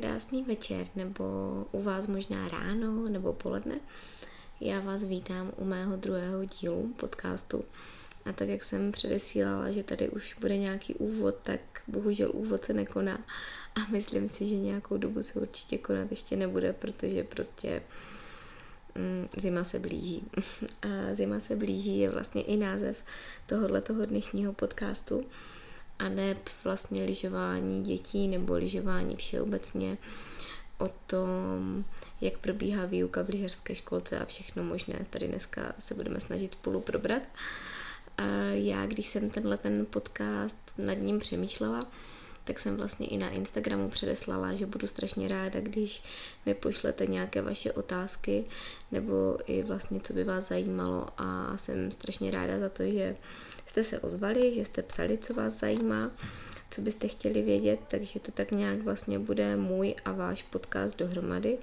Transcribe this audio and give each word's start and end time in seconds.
Krásný 0.00 0.44
večer, 0.44 0.86
nebo 0.96 1.24
u 1.72 1.82
vás 1.82 2.06
možná 2.06 2.48
ráno, 2.48 3.08
nebo 3.08 3.32
poledne. 3.32 3.80
Já 4.60 4.80
vás 4.80 5.04
vítám 5.04 5.52
u 5.56 5.64
mého 5.64 5.96
druhého 5.96 6.44
dílu 6.44 6.94
podcastu. 6.96 7.64
A 8.24 8.32
tak, 8.32 8.48
jak 8.48 8.64
jsem 8.64 8.92
předesílala, 8.92 9.70
že 9.70 9.82
tady 9.82 10.08
už 10.08 10.36
bude 10.40 10.56
nějaký 10.56 10.94
úvod, 10.94 11.34
tak 11.42 11.60
bohužel 11.86 12.30
úvod 12.32 12.64
se 12.64 12.72
nekoná. 12.72 13.18
A 13.74 13.90
myslím 13.90 14.28
si, 14.28 14.46
že 14.46 14.56
nějakou 14.56 14.96
dobu 14.96 15.22
se 15.22 15.40
určitě 15.40 15.78
konat 15.78 16.10
ještě 16.10 16.36
nebude, 16.36 16.72
protože 16.72 17.24
prostě 17.24 17.82
mm, 18.94 19.28
zima 19.36 19.64
se 19.64 19.78
blíží. 19.78 20.24
A 20.82 21.14
zima 21.14 21.40
se 21.40 21.56
blíží 21.56 21.98
je 21.98 22.10
vlastně 22.10 22.42
i 22.42 22.56
název 22.56 23.04
tohohle 23.46 23.80
toho 23.80 24.06
dnešního 24.06 24.52
podcastu 24.52 25.24
a 25.98 26.08
ne 26.08 26.36
vlastně 26.64 27.04
lyžování 27.04 27.82
dětí 27.82 28.28
nebo 28.28 28.54
lyžování 28.54 29.16
všeobecně 29.16 29.98
o 30.78 30.88
tom, 31.06 31.84
jak 32.20 32.38
probíhá 32.38 32.86
výuka 32.86 33.22
v 33.22 33.28
lyžařské 33.28 33.74
školce 33.74 34.18
a 34.18 34.24
všechno 34.24 34.64
možné. 34.64 35.06
Tady 35.10 35.28
dneska 35.28 35.74
se 35.78 35.94
budeme 35.94 36.20
snažit 36.20 36.52
spolu 36.52 36.80
probrat. 36.80 37.22
A 38.18 38.24
já, 38.52 38.86
když 38.86 39.06
jsem 39.06 39.30
tenhle 39.30 39.56
ten 39.56 39.86
podcast 39.86 40.56
nad 40.78 40.94
ním 40.94 41.18
přemýšlela, 41.18 41.86
tak 42.44 42.60
jsem 42.60 42.76
vlastně 42.76 43.06
i 43.06 43.16
na 43.16 43.30
Instagramu 43.30 43.90
předeslala, 43.90 44.54
že 44.54 44.66
budu 44.66 44.86
strašně 44.86 45.28
ráda, 45.28 45.60
když 45.60 46.02
mi 46.46 46.54
pošlete 46.54 47.06
nějaké 47.06 47.42
vaše 47.42 47.72
otázky 47.72 48.44
nebo 48.92 49.38
i 49.46 49.62
vlastně, 49.62 50.00
co 50.00 50.12
by 50.12 50.24
vás 50.24 50.48
zajímalo 50.48 51.06
a 51.18 51.56
jsem 51.56 51.90
strašně 51.90 52.30
ráda 52.30 52.58
za 52.58 52.68
to, 52.68 52.82
že 52.82 53.16
jste 53.74 53.84
se 53.84 54.00
ozvali, 54.00 54.54
že 54.54 54.64
jste 54.64 54.82
psali, 54.82 55.18
co 55.18 55.34
vás 55.34 55.52
zajímá, 55.52 56.10
co 56.70 56.80
byste 56.80 57.08
chtěli 57.08 57.42
vědět, 57.42 57.80
takže 57.88 58.20
to 58.20 58.32
tak 58.32 58.50
nějak 58.50 58.82
vlastně 58.82 59.18
bude 59.18 59.56
můj 59.56 59.94
a 60.04 60.12
váš 60.12 60.42
podcast 60.42 60.98
dohromady. 60.98 61.58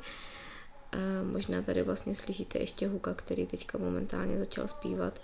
A 0.91 0.97
možná 1.23 1.61
tady 1.61 1.81
vlastně 1.81 2.15
slyšíte 2.15 2.59
ještě 2.59 2.87
Huka, 2.87 3.13
který 3.13 3.45
teďka 3.45 3.77
momentálně 3.77 4.39
začal 4.39 4.67
zpívat, 4.67 5.21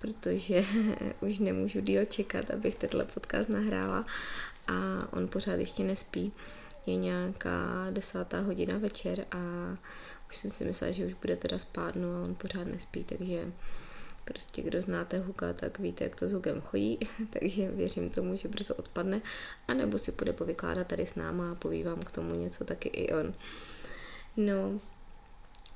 protože 0.00 0.64
už 1.20 1.38
nemůžu 1.38 1.80
díl 1.80 2.04
čekat, 2.04 2.50
abych 2.50 2.78
tenhle 2.78 3.04
podcast 3.04 3.48
nahrála 3.48 4.06
a 4.66 5.08
on 5.12 5.28
pořád 5.28 5.54
ještě 5.54 5.84
nespí. 5.84 6.32
Je 6.86 6.96
nějaká 6.96 7.86
desátá 7.90 8.40
hodina 8.40 8.78
večer 8.78 9.24
a 9.30 9.38
už 10.28 10.36
jsem 10.36 10.50
si 10.50 10.64
myslela, 10.64 10.92
že 10.92 11.06
už 11.06 11.14
bude 11.14 11.36
teda 11.36 11.58
spát, 11.58 11.96
no 11.96 12.08
a 12.08 12.22
on 12.22 12.34
pořád 12.34 12.64
nespí, 12.64 13.04
takže 13.04 13.52
prostě 14.30 14.62
kdo 14.62 14.82
znáte 14.82 15.18
Huka, 15.18 15.52
tak 15.52 15.78
víte, 15.78 16.04
jak 16.04 16.16
to 16.16 16.28
s 16.28 16.32
Hukem 16.32 16.60
chodí, 16.60 16.98
takže 17.30 17.70
věřím 17.70 18.10
tomu, 18.10 18.36
že 18.36 18.48
brzo 18.48 18.74
odpadne, 18.74 19.20
a 19.68 19.74
nebo 19.74 19.98
si 19.98 20.12
půjde 20.12 20.32
povykládat 20.32 20.86
tady 20.86 21.06
s 21.06 21.14
náma 21.14 21.50
a 21.50 21.54
poví 21.54 21.84
vám 21.84 22.00
k 22.00 22.10
tomu 22.10 22.34
něco 22.34 22.64
taky 22.64 22.88
i 22.88 23.12
on. 23.12 23.34
No, 24.36 24.80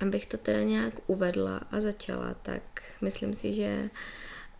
abych 0.01 0.27
to 0.27 0.37
teda 0.37 0.63
nějak 0.63 0.95
uvedla 1.07 1.61
a 1.71 1.81
začala, 1.81 2.35
tak 2.43 2.63
myslím 3.01 3.35
si, 3.35 3.53
že 3.53 3.91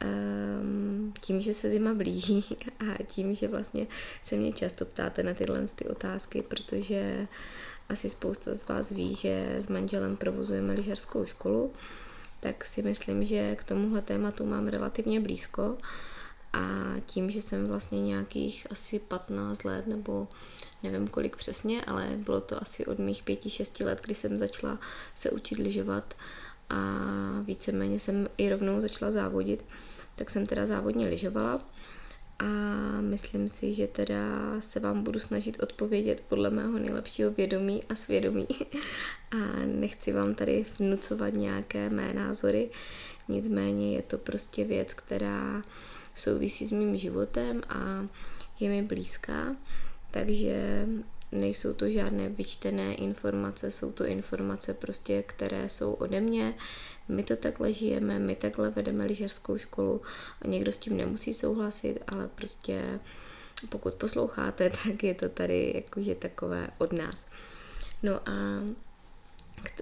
um, 0.05 1.13
tím, 1.21 1.41
že 1.41 1.55
se 1.55 1.71
zima 1.71 1.95
blíží 1.95 2.45
a 2.79 3.03
tím, 3.03 3.35
že 3.35 3.49
vlastně 3.49 3.87
se 4.23 4.37
mě 4.37 4.53
často 4.53 4.85
ptáte 4.85 5.23
na 5.23 5.35
tyhle 5.35 5.67
ty 5.75 5.89
otázky, 5.89 6.43
protože 6.43 7.27
asi 7.89 8.11
spousta 8.11 8.55
z 8.55 8.69
vás 8.69 8.91
ví, 8.91 9.15
že 9.15 9.57
s 9.57 9.69
manželem 9.69 10.17
provozujeme 10.17 10.73
lyžařskou 10.73 11.25
školu, 11.25 11.73
tak 12.45 12.65
si 12.65 12.83
myslím, 12.83 13.25
že 13.25 13.57
k 13.57 13.65
tomuhle 13.65 14.03
tématu 14.03 14.47
mám 14.47 14.69
relativně 14.69 15.21
blízko. 15.21 15.77
A 16.53 16.61
tím, 17.07 17.31
že 17.31 17.43
jsem 17.43 17.67
vlastně 17.67 18.03
nějakých 18.03 18.67
asi 18.71 18.99
15 18.99 19.65
let 19.65 19.87
nebo 19.87 20.29
nevím 20.83 21.09
kolik 21.09 21.37
přesně, 21.37 21.85
ale 21.85 22.09
bylo 22.17 22.41
to 22.41 22.63
asi 22.63 22.87
od 22.87 22.99
mých 22.99 23.25
5-6 23.25 23.87
let, 23.87 24.01
kdy 24.05 24.15
jsem 24.15 24.39
začala 24.39 24.79
se 25.15 25.31
učit 25.31 25.59
lyžovat 25.59 26.15
a 26.71 26.77
víceméně 27.45 28.01
jsem 28.01 28.29
i 28.39 28.51
rovnou 28.51 28.81
začala 28.81 29.11
závodit, 29.11 29.65
tak 30.15 30.31
jsem 30.31 30.47
teda 30.47 30.67
závodně 30.67 31.09
lyžovala 31.09 31.65
a 32.39 32.45
myslím 33.01 33.49
si, 33.49 33.75
že 33.75 33.87
teda 33.87 34.17
se 34.61 34.81
vám 34.81 35.03
budu 35.03 35.21
snažit 35.21 35.63
odpovědět 35.63 36.25
podle 36.29 36.51
mého 36.51 36.79
nejlepšího 36.79 37.31
vědomí 37.31 37.83
a 37.89 37.95
svědomí. 37.95 38.47
A 39.31 39.67
nechci 39.67 40.13
vám 40.13 40.35
tady 40.35 40.67
vnucovat 40.79 41.35
nějaké 41.35 41.91
mé 41.91 42.13
názory, 42.13 42.71
nicméně 43.29 43.97
je 43.97 44.03
to 44.03 44.19
prostě 44.19 44.65
věc, 44.65 44.95
která 44.95 45.63
souvisí 46.15 46.67
s 46.67 46.71
mým 46.71 46.97
životem 46.97 47.63
a 47.69 48.07
je 48.61 48.69
mi 48.69 48.83
blízká, 48.83 49.57
takže 50.11 50.87
nejsou 51.33 51.73
to 51.73 51.91
žádné 51.91 52.29
vyčtené 52.29 52.95
informace, 52.95 53.71
jsou 53.71 53.93
to 53.93 54.07
informace 54.07 54.75
prostě, 54.75 55.23
které 55.23 55.69
jsou 55.69 55.93
ode 55.93 56.21
mě. 56.21 56.55
My 57.09 57.23
to 57.23 57.37
takhle 57.37 57.73
žijeme, 57.73 58.19
my 58.19 58.37
takhle 58.37 58.71
vedeme 58.71 59.07
lyžařskou 59.07 59.59
školu 59.59 60.03
a 60.43 60.49
někdo 60.49 60.73
s 60.73 60.79
tím 60.79 60.97
nemusí 60.97 61.35
souhlasit, 61.35 61.99
ale 62.07 62.29
prostě 62.29 63.01
pokud 63.69 63.95
posloucháte, 63.95 64.71
tak 64.85 65.03
je 65.03 65.15
to 65.15 65.29
tady 65.29 65.73
jakože 65.75 66.15
takové 66.15 66.69
od 66.79 66.93
nás. 66.93 67.27
No 68.03 68.29
a 68.29 68.33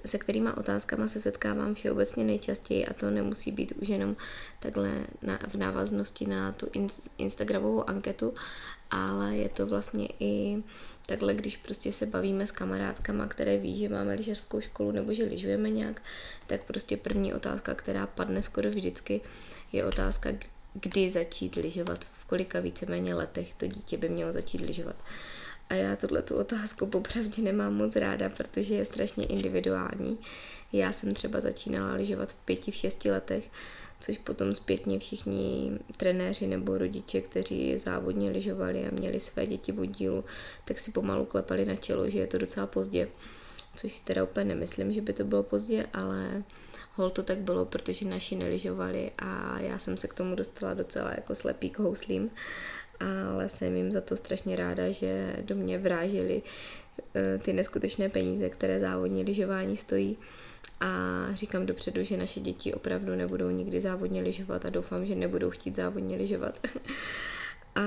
se 0.06 0.18
kterýma 0.18 0.56
otázkama 0.56 1.08
se 1.08 1.20
setkávám 1.20 1.74
všeobecně 1.74 2.24
nejčastěji 2.24 2.86
a 2.86 2.92
to 2.92 3.10
nemusí 3.10 3.52
být 3.52 3.72
už 3.72 3.88
jenom 3.88 4.16
takhle 4.60 5.06
na, 5.22 5.38
v 5.48 5.54
návaznosti 5.54 6.26
na 6.26 6.52
tu 6.52 6.66
in, 6.72 6.86
Instagramovou 7.18 7.90
anketu, 7.90 8.34
ale 8.90 9.36
je 9.36 9.48
to 9.48 9.66
vlastně 9.66 10.08
i 10.20 10.62
takhle, 11.06 11.34
když 11.34 11.56
prostě 11.56 11.92
se 11.92 12.06
bavíme 12.06 12.46
s 12.46 12.50
kamarádkama, 12.50 13.26
které 13.26 13.58
ví, 13.58 13.76
že 13.78 13.88
máme 13.88 14.14
lyžařskou 14.14 14.60
školu 14.60 14.92
nebo 14.92 15.12
že 15.12 15.24
lyžujeme 15.24 15.70
nějak, 15.70 16.02
tak 16.46 16.64
prostě 16.64 16.96
první 16.96 17.34
otázka, 17.34 17.74
která 17.74 18.06
padne 18.06 18.42
skoro 18.42 18.70
vždycky, 18.70 19.20
je 19.72 19.84
otázka, 19.84 20.30
kdy 20.74 21.10
začít 21.10 21.56
lyžovat, 21.56 22.04
v 22.04 22.24
kolika 22.24 22.60
víceméně 22.60 23.14
letech 23.14 23.54
to 23.54 23.66
dítě 23.66 23.96
by 23.96 24.08
mělo 24.08 24.32
začít 24.32 24.60
lyžovat. 24.60 24.96
A 25.72 25.74
já 25.74 25.96
tuhle 25.96 26.22
tu 26.22 26.36
otázku 26.36 26.86
popravdě 26.86 27.42
nemám 27.42 27.74
moc 27.74 27.96
ráda, 27.96 28.28
protože 28.28 28.74
je 28.74 28.84
strašně 28.84 29.26
individuální. 29.26 30.18
Já 30.72 30.92
jsem 30.92 31.12
třeba 31.12 31.40
začínala 31.40 31.94
lyžovat 31.94 32.32
v 32.32 32.38
pěti, 32.38 32.70
v 32.70 32.74
šesti 32.74 33.10
letech, 33.10 33.50
což 34.00 34.18
potom 34.18 34.54
zpětně 34.54 34.98
všichni 34.98 35.72
trenéři 35.96 36.46
nebo 36.46 36.78
rodiče, 36.78 37.20
kteří 37.20 37.78
závodně 37.78 38.30
lyžovali 38.30 38.86
a 38.86 38.94
měli 38.94 39.20
své 39.20 39.46
děti 39.46 39.72
v 39.72 39.80
oddílu, 39.80 40.24
tak 40.64 40.78
si 40.78 40.92
pomalu 40.92 41.24
klepali 41.24 41.64
na 41.64 41.76
čelo, 41.76 42.10
že 42.10 42.18
je 42.18 42.26
to 42.26 42.38
docela 42.38 42.66
pozdě. 42.66 43.08
Což 43.76 43.92
si 43.92 44.04
teda 44.04 44.24
úplně 44.24 44.44
nemyslím, 44.44 44.92
že 44.92 45.00
by 45.00 45.12
to 45.12 45.24
bylo 45.24 45.42
pozdě, 45.42 45.86
ale 45.92 46.42
hol 46.92 47.10
to 47.10 47.22
tak 47.22 47.38
bylo, 47.38 47.64
protože 47.64 48.04
naši 48.04 48.36
neližovali 48.36 49.12
a 49.18 49.60
já 49.60 49.78
jsem 49.78 49.96
se 49.96 50.08
k 50.08 50.14
tomu 50.14 50.34
dostala 50.34 50.74
docela 50.74 51.10
jako 51.10 51.34
slepý 51.34 51.70
k 51.70 51.78
houslím 51.78 52.30
ale 53.32 53.48
jsem 53.48 53.76
jim 53.76 53.92
za 53.92 54.00
to 54.00 54.16
strašně 54.16 54.56
ráda, 54.56 54.90
že 54.90 55.36
do 55.42 55.54
mě 55.54 55.78
vrážili 55.78 56.42
eh, 57.14 57.38
ty 57.38 57.52
neskutečné 57.52 58.08
peníze, 58.08 58.50
které 58.50 58.80
závodní 58.80 59.22
lyžování 59.22 59.76
stojí. 59.76 60.18
A 60.80 60.88
říkám 61.32 61.66
dopředu, 61.66 62.02
že 62.02 62.16
naše 62.16 62.40
děti 62.40 62.74
opravdu 62.74 63.14
nebudou 63.14 63.50
nikdy 63.50 63.80
závodně 63.80 64.22
lyžovat 64.22 64.64
a 64.64 64.70
doufám, 64.70 65.06
že 65.06 65.14
nebudou 65.14 65.50
chtít 65.50 65.76
závodně 65.76 66.16
lyžovat. 66.16 66.58
a 67.74 67.82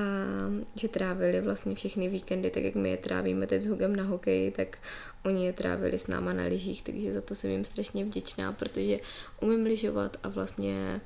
že 0.75 0.87
trávili 0.87 1.41
vlastně 1.41 1.75
všechny 1.75 2.09
víkendy, 2.09 2.49
tak 2.49 2.63
jak 2.63 2.75
my 2.75 2.89
je 2.89 2.97
trávíme 2.97 3.47
teď 3.47 3.61
s 3.61 3.65
Hugem 3.65 3.95
na 3.95 4.03
hokeji, 4.03 4.51
tak 4.51 4.77
oni 5.25 5.45
je 5.45 5.53
trávili 5.53 5.99
s 5.99 6.07
náma 6.07 6.33
na 6.33 6.43
lyžích, 6.43 6.83
takže 6.83 7.13
za 7.13 7.21
to 7.21 7.35
jsem 7.35 7.49
jim 7.49 7.65
strašně 7.65 8.05
vděčná, 8.05 8.51
protože 8.51 8.99
umím 9.41 9.65
lyžovat 9.65 10.17
a 10.23 10.29
vlastně 10.29 11.01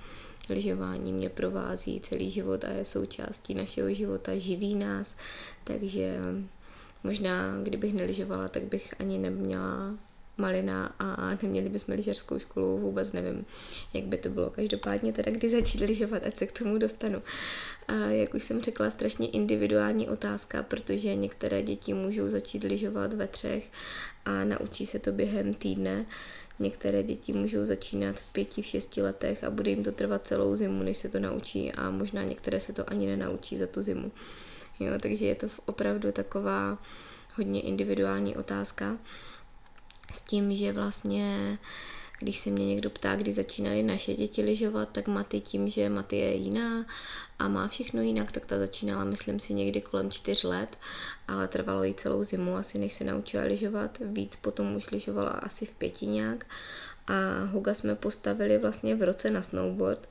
lyžování 0.50 1.14
mě 1.14 1.30
provází 1.30 2.00
celý 2.00 2.30
život 2.30 2.64
a 2.64 2.70
je 2.70 2.86
součástí 2.86 3.54
našeho 3.54 3.94
života, 3.94 4.38
živí 4.38 4.76
nás, 4.76 5.16
takže 5.64 6.18
možná, 7.04 7.58
kdybych 7.64 7.94
nelyžovala, 7.94 8.48
tak 8.48 8.64
bych 8.64 8.94
ani 9.00 9.18
neměla 9.18 9.98
malina 10.40 10.96
a 11.00 11.38
neměli 11.44 11.70
bychom 11.70 11.96
lyžařskou 11.96 12.40
školu, 12.40 12.78
vůbec 12.78 13.12
nevím, 13.12 13.46
jak 13.94 14.04
by 14.04 14.18
to 14.18 14.30
bylo. 14.30 14.50
Každopádně 14.50 15.14
teda, 15.14 15.32
kdy 15.32 15.50
začít 15.50 15.82
lyžovat, 15.82 16.26
ať 16.26 16.36
se 16.36 16.48
k 16.48 16.60
tomu 16.60 16.78
dostanu. 16.78 17.22
A 17.88 17.94
jak 17.94 18.34
už 18.34 18.44
jsem 18.44 18.62
řekla, 18.62 18.90
strašně 18.90 19.28
individuální 19.28 20.10
otázka, 20.10 20.64
protože 20.64 21.16
některé 21.16 21.64
děti 21.64 21.94
můžou 21.94 22.30
začít 22.30 22.64
lyžovat 22.64 23.14
ve 23.14 23.28
třech 23.28 23.72
a 24.26 24.44
naučí 24.44 24.86
se 24.86 25.00
to 25.00 25.12
během 25.12 25.54
týdne. 25.54 26.06
Některé 26.60 27.04
děti 27.04 27.34
můžou 27.34 27.66
začínat 27.66 28.20
v 28.20 28.30
pěti, 28.30 28.62
v 28.62 28.66
šesti 28.66 29.02
letech 29.02 29.44
a 29.44 29.50
bude 29.50 29.70
jim 29.70 29.84
to 29.84 29.92
trvat 29.92 30.28
celou 30.28 30.56
zimu, 30.56 30.84
než 30.84 30.98
se 30.98 31.10
to 31.10 31.20
naučí 31.20 31.72
a 31.72 31.90
možná 31.90 32.24
některé 32.24 32.60
se 32.60 32.74
to 32.74 32.90
ani 32.90 33.08
nenaučí 33.08 33.58
za 33.58 33.68
tu 33.68 33.82
zimu. 33.82 34.12
Jo, 34.80 34.94
takže 35.02 35.26
je 35.26 35.36
to 35.36 35.48
opravdu 35.66 36.12
taková 36.12 36.78
hodně 37.36 37.62
individuální 37.62 38.36
otázka 38.36 38.98
s 40.12 40.22
tím, 40.22 40.56
že 40.56 40.74
vlastně 40.74 41.58
když 42.20 42.40
se 42.40 42.50
mě 42.50 42.66
někdo 42.66 42.90
ptá, 42.90 43.16
kdy 43.16 43.32
začínaly 43.32 43.84
naše 43.84 44.14
děti 44.14 44.42
lyžovat, 44.42 44.90
tak 44.92 45.08
Maty 45.08 45.40
tím, 45.40 45.68
že 45.68 45.90
Maty 45.90 46.18
je 46.18 46.36
jiná 46.36 46.86
a 47.40 47.48
má 47.48 47.68
všechno 47.68 48.02
jinak, 48.02 48.32
tak 48.32 48.46
ta 48.46 48.58
začínala, 48.58 49.04
myslím 49.04 49.40
si, 49.40 49.54
někdy 49.54 49.82
kolem 49.82 50.12
čtyř 50.12 50.44
let, 50.44 50.78
ale 51.28 51.48
trvalo 51.48 51.84
jí 51.84 51.94
celou 51.94 52.24
zimu 52.24 52.56
asi, 52.56 52.80
než 52.80 52.94
se 52.94 53.04
naučila 53.04 53.44
lyžovat. 53.44 53.98
Víc 54.02 54.36
potom 54.36 54.76
už 54.76 54.92
lyžovala 54.92 55.30
asi 55.30 55.66
v 55.66 55.76
pěti 55.76 56.06
nějak 56.06 56.46
a 57.08 57.46
Huga 57.46 57.74
jsme 57.74 57.96
postavili 57.96 58.58
vlastně 58.58 58.96
v 58.96 59.04
roce 59.04 59.32
na 59.32 59.42
snowboard. 59.42 60.10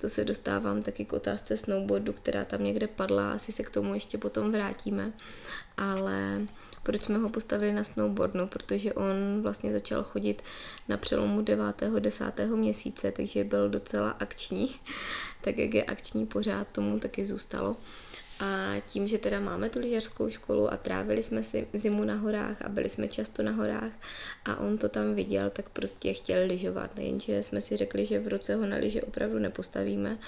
To 0.00 0.08
se 0.08 0.24
dostávám 0.24 0.82
taky 0.82 1.04
k 1.04 1.12
otázce 1.12 1.56
snowboardu, 1.56 2.12
která 2.12 2.44
tam 2.44 2.64
někde 2.64 2.86
padla, 2.86 3.32
asi 3.32 3.52
se 3.52 3.62
k 3.62 3.70
tomu 3.70 3.94
ještě 3.94 4.18
potom 4.18 4.52
vrátíme. 4.52 5.12
Ale 5.76 6.40
proč 6.88 7.02
jsme 7.02 7.18
ho 7.18 7.28
postavili 7.28 7.72
na 7.72 7.84
snowboard? 7.84 8.34
No, 8.34 8.46
protože 8.46 8.92
on 8.92 9.42
vlastně 9.42 9.72
začal 9.72 10.02
chodit 10.02 10.42
na 10.88 10.96
přelomu 10.96 11.42
9. 11.42 11.82
10. 11.98 12.24
měsíce, 12.56 13.12
takže 13.12 13.44
byl 13.44 13.68
docela 13.68 14.10
akční, 14.10 14.74
tak 15.40 15.58
jak 15.58 15.74
je 15.74 15.84
akční 15.84 16.26
pořád, 16.26 16.68
tomu 16.68 16.98
taky 16.98 17.24
zůstalo. 17.24 17.76
A 18.40 18.80
tím, 18.86 19.08
že 19.08 19.18
teda 19.18 19.40
máme 19.40 19.70
tu 19.70 19.78
lyžařskou 19.78 20.30
školu 20.30 20.72
a 20.72 20.76
trávili 20.76 21.22
jsme 21.22 21.42
si 21.42 21.66
zimu 21.72 22.04
na 22.04 22.16
horách 22.16 22.62
a 22.62 22.68
byli 22.68 22.88
jsme 22.88 23.08
často 23.08 23.42
na 23.42 23.52
horách 23.52 23.92
a 24.44 24.56
on 24.56 24.78
to 24.78 24.88
tam 24.88 25.14
viděl, 25.14 25.50
tak 25.50 25.68
prostě 25.68 26.12
chtěl 26.12 26.46
lyžovat. 26.46 26.98
Jenže 26.98 27.42
jsme 27.42 27.60
si 27.60 27.76
řekli, 27.76 28.06
že 28.06 28.20
v 28.20 28.28
roce 28.28 28.54
ho 28.54 28.66
na 28.66 28.76
lyže 28.76 29.02
opravdu 29.02 29.38
nepostavíme. 29.38 30.18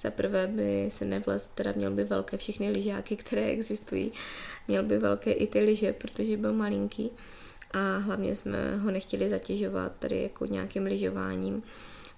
Za 0.00 0.10
prvé 0.10 0.46
by 0.46 0.86
se 0.90 1.04
nevlez, 1.04 1.50
teda 1.54 1.72
měl 1.76 1.90
by 1.90 2.04
velké 2.04 2.36
všechny 2.36 2.70
lyžáky, 2.70 3.16
které 3.16 3.46
existují. 3.46 4.12
Měl 4.68 4.82
by 4.82 4.98
velké 4.98 5.32
i 5.32 5.46
ty 5.46 5.60
lyže, 5.60 5.92
protože 5.92 6.36
byl 6.36 6.52
malinký. 6.52 7.10
A 7.70 7.96
hlavně 7.96 8.36
jsme 8.36 8.76
ho 8.76 8.90
nechtěli 8.90 9.28
zatěžovat 9.28 9.92
tady 9.98 10.22
jako 10.22 10.46
nějakým 10.46 10.84
lyžováním 10.84 11.62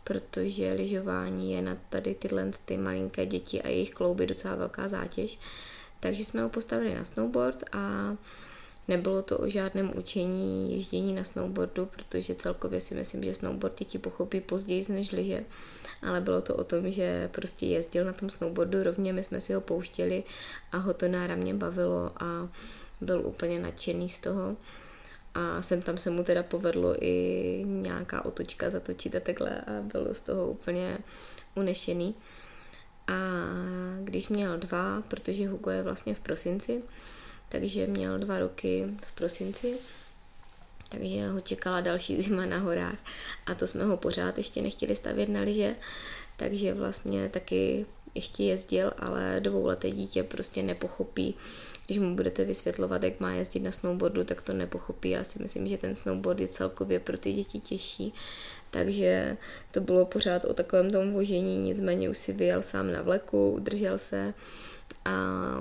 protože 0.05 0.73
lyžování 0.73 1.53
je 1.53 1.63
na 1.63 1.77
tady 1.89 2.15
tyhle 2.15 2.51
ty 2.65 2.77
malinké 2.77 3.27
děti 3.27 3.63
a 3.63 3.69
jejich 3.69 3.91
klouby 3.91 4.27
docela 4.27 4.55
velká 4.55 4.89
zátěž. 4.89 5.39
Takže 6.01 6.25
jsme 6.25 6.43
ho 6.43 6.49
postavili 6.49 6.95
na 6.95 7.05
snowboard 7.05 7.65
a 7.73 8.17
nebylo 8.89 9.23
to 9.23 9.39
o 9.39 9.49
žádném 9.49 9.93
učení 9.97 10.77
ježdění 10.77 11.13
na 11.13 11.25
snowboardu, 11.25 11.87
protože 11.87 12.35
celkově 12.35 12.81
si 12.81 12.95
myslím, 12.95 13.25
že 13.25 13.35
snowboard 13.35 13.79
děti 13.79 13.99
pochopí 13.99 14.41
později 14.41 14.85
než 14.89 15.13
lyže, 15.13 15.45
ale 16.03 16.21
bylo 16.21 16.43
to 16.43 16.57
o 16.57 16.65
tom, 16.65 16.91
že 16.91 17.29
prostě 17.33 17.67
jezdil 17.67 18.05
na 18.05 18.13
tom 18.13 18.31
snowboardu 18.31 18.83
rovně, 18.83 19.13
my 19.13 19.25
jsme 19.25 19.41
si 19.41 19.53
ho 19.53 19.61
pouštěli 19.61 20.25
a 20.73 20.77
ho 20.77 20.95
to 20.95 21.09
náramně 21.09 21.55
bavilo 21.55 22.13
a 22.21 22.49
byl 23.01 23.27
úplně 23.27 23.59
nadšený 23.59 24.09
z 24.09 24.19
toho 24.19 24.57
a 25.35 25.63
sem 25.63 25.83
tam 25.83 25.99
se 25.99 26.11
mu 26.11 26.25
teda 26.25 26.43
povedlo 26.43 27.05
i 27.05 27.65
nějaká 27.67 28.25
otočka 28.25 28.71
zatočit 28.71 29.15
a 29.15 29.21
takhle 29.21 29.61
a 29.61 29.81
bylo 29.83 30.15
z 30.15 30.21
toho 30.21 30.47
úplně 30.47 30.99
unešený. 31.55 32.15
A 33.09 33.15
když 34.05 34.29
měl 34.29 34.59
dva, 34.59 35.03
protože 35.09 35.49
Hugo 35.49 35.71
je 35.71 35.83
vlastně 35.83 36.15
v 36.15 36.21
prosinci, 36.21 36.83
takže 37.49 37.87
měl 37.87 38.19
dva 38.19 38.39
roky 38.39 38.87
v 39.07 39.13
prosinci, 39.13 39.79
takže 40.89 41.29
ho 41.29 41.41
čekala 41.41 41.81
další 41.81 42.21
zima 42.23 42.47
na 42.47 42.59
horách 42.59 42.99
a 43.47 43.55
to 43.55 43.67
jsme 43.67 43.85
ho 43.85 43.97
pořád 43.97 44.39
ještě 44.39 44.63
nechtěli 44.63 44.97
stavět 44.97 45.29
na 45.29 45.41
liže, 45.41 45.77
takže 46.37 46.75
vlastně 46.75 47.29
taky 47.29 47.87
ještě 48.15 48.43
jezdil, 48.43 48.93
ale 48.99 49.41
dvouleté 49.41 49.91
dítě 49.91 50.23
prostě 50.23 50.63
nepochopí, 50.63 51.35
když 51.87 51.99
mu 51.99 52.15
budete 52.15 52.45
vysvětlovat, 52.45 53.03
jak 53.03 53.21
má 53.21 53.33
jezdit 53.33 53.61
na 53.61 53.73
snowboardu, 53.73 54.25
tak 54.25 54.43
to 54.43 54.53
nepochopí. 54.53 55.11
Já 55.11 55.25
si 55.25 55.43
myslím, 55.43 55.67
že 55.69 55.79
ten 55.79 55.95
snowboard 55.95 56.41
je 56.41 56.49
celkově 56.49 57.01
pro 57.01 57.19
ty 57.19 57.33
děti 57.33 57.61
těžší. 57.61 58.15
Takže 58.71 59.37
to 59.71 59.81
bylo 59.81 60.07
pořád 60.07 60.45
o 60.45 60.55
takovém 60.55 60.91
tom 60.91 61.13
vožení, 61.13 61.59
nicméně 61.59 62.11
už 62.11 62.19
si 62.19 62.33
vyjel 62.33 62.63
sám 62.63 62.93
na 62.93 63.03
vleku, 63.03 63.51
udržel 63.51 63.99
se 63.99 64.35
a 65.05 65.13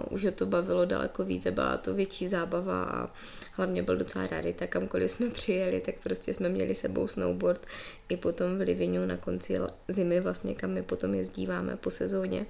už 0.10 0.26
ho 0.26 0.32
to 0.32 0.46
bavilo 0.46 0.86
daleko 0.86 1.24
více, 1.24 1.52
byla 1.52 1.78
to 1.78 1.94
větší 1.94 2.28
zábava 2.28 2.84
a 2.84 3.10
hlavně 3.52 3.84
byl 3.84 3.98
docela 3.98 4.28
rádi, 4.28 4.54
tak 4.54 4.70
kamkoliv 4.70 5.12
jsme 5.12 5.30
přijeli, 5.30 5.82
tak 5.82 5.96
prostě 6.04 6.34
jsme 6.34 6.50
měli 6.50 6.76
sebou 6.76 7.08
snowboard 7.08 7.66
i 8.10 8.18
potom 8.18 8.58
v 8.58 8.62
Livinu 8.62 9.06
na 9.06 9.18
konci 9.18 9.60
zimy 9.88 10.20
vlastně, 10.20 10.56
kam 10.56 10.70
my 10.70 10.84
potom 10.84 11.14
jezdíváme 11.14 11.78
po 11.78 11.92
sezóně 11.92 12.46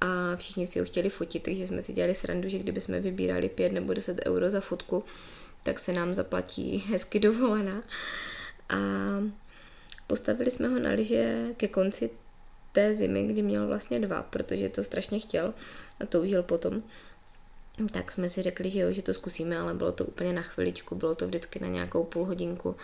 a 0.00 0.36
všichni 0.36 0.66
si 0.66 0.78
ho 0.78 0.84
chtěli 0.84 1.10
fotit, 1.10 1.42
takže 1.42 1.66
jsme 1.66 1.82
si 1.82 1.92
dělali 1.92 2.14
srandu, 2.14 2.48
že 2.48 2.58
kdyby 2.58 2.80
jsme 2.80 3.00
vybírali 3.00 3.48
5 3.48 3.72
nebo 3.72 3.94
10 3.94 4.20
euro 4.26 4.50
za 4.50 4.60
fotku, 4.60 5.04
tak 5.62 5.78
se 5.78 5.92
nám 5.92 6.14
zaplatí 6.14 6.76
hezky 6.90 7.20
dovolená. 7.20 7.80
A 8.68 8.76
postavili 10.06 10.50
jsme 10.50 10.68
ho 10.68 10.78
na 10.78 10.90
liže 10.90 11.46
ke 11.56 11.68
konci 11.68 12.10
té 12.72 12.94
zimy, 12.94 13.22
kdy 13.22 13.42
měl 13.42 13.66
vlastně 13.66 14.00
dva, 14.00 14.22
protože 14.22 14.70
to 14.70 14.84
strašně 14.84 15.20
chtěl 15.20 15.54
a 16.00 16.06
toužil 16.06 16.42
potom. 16.42 16.82
Tak 17.92 18.12
jsme 18.12 18.28
si 18.28 18.42
řekli, 18.42 18.70
že 18.70 18.80
jo, 18.80 18.92
že 18.92 19.02
to 19.02 19.14
zkusíme, 19.14 19.58
ale 19.58 19.74
bylo 19.74 19.92
to 19.92 20.04
úplně 20.04 20.32
na 20.32 20.42
chviličku, 20.42 20.94
bylo 20.94 21.14
to 21.14 21.26
vždycky 21.26 21.60
na 21.60 21.68
nějakou 21.68 22.04
půl 22.04 22.24
hodinku, 22.24 22.76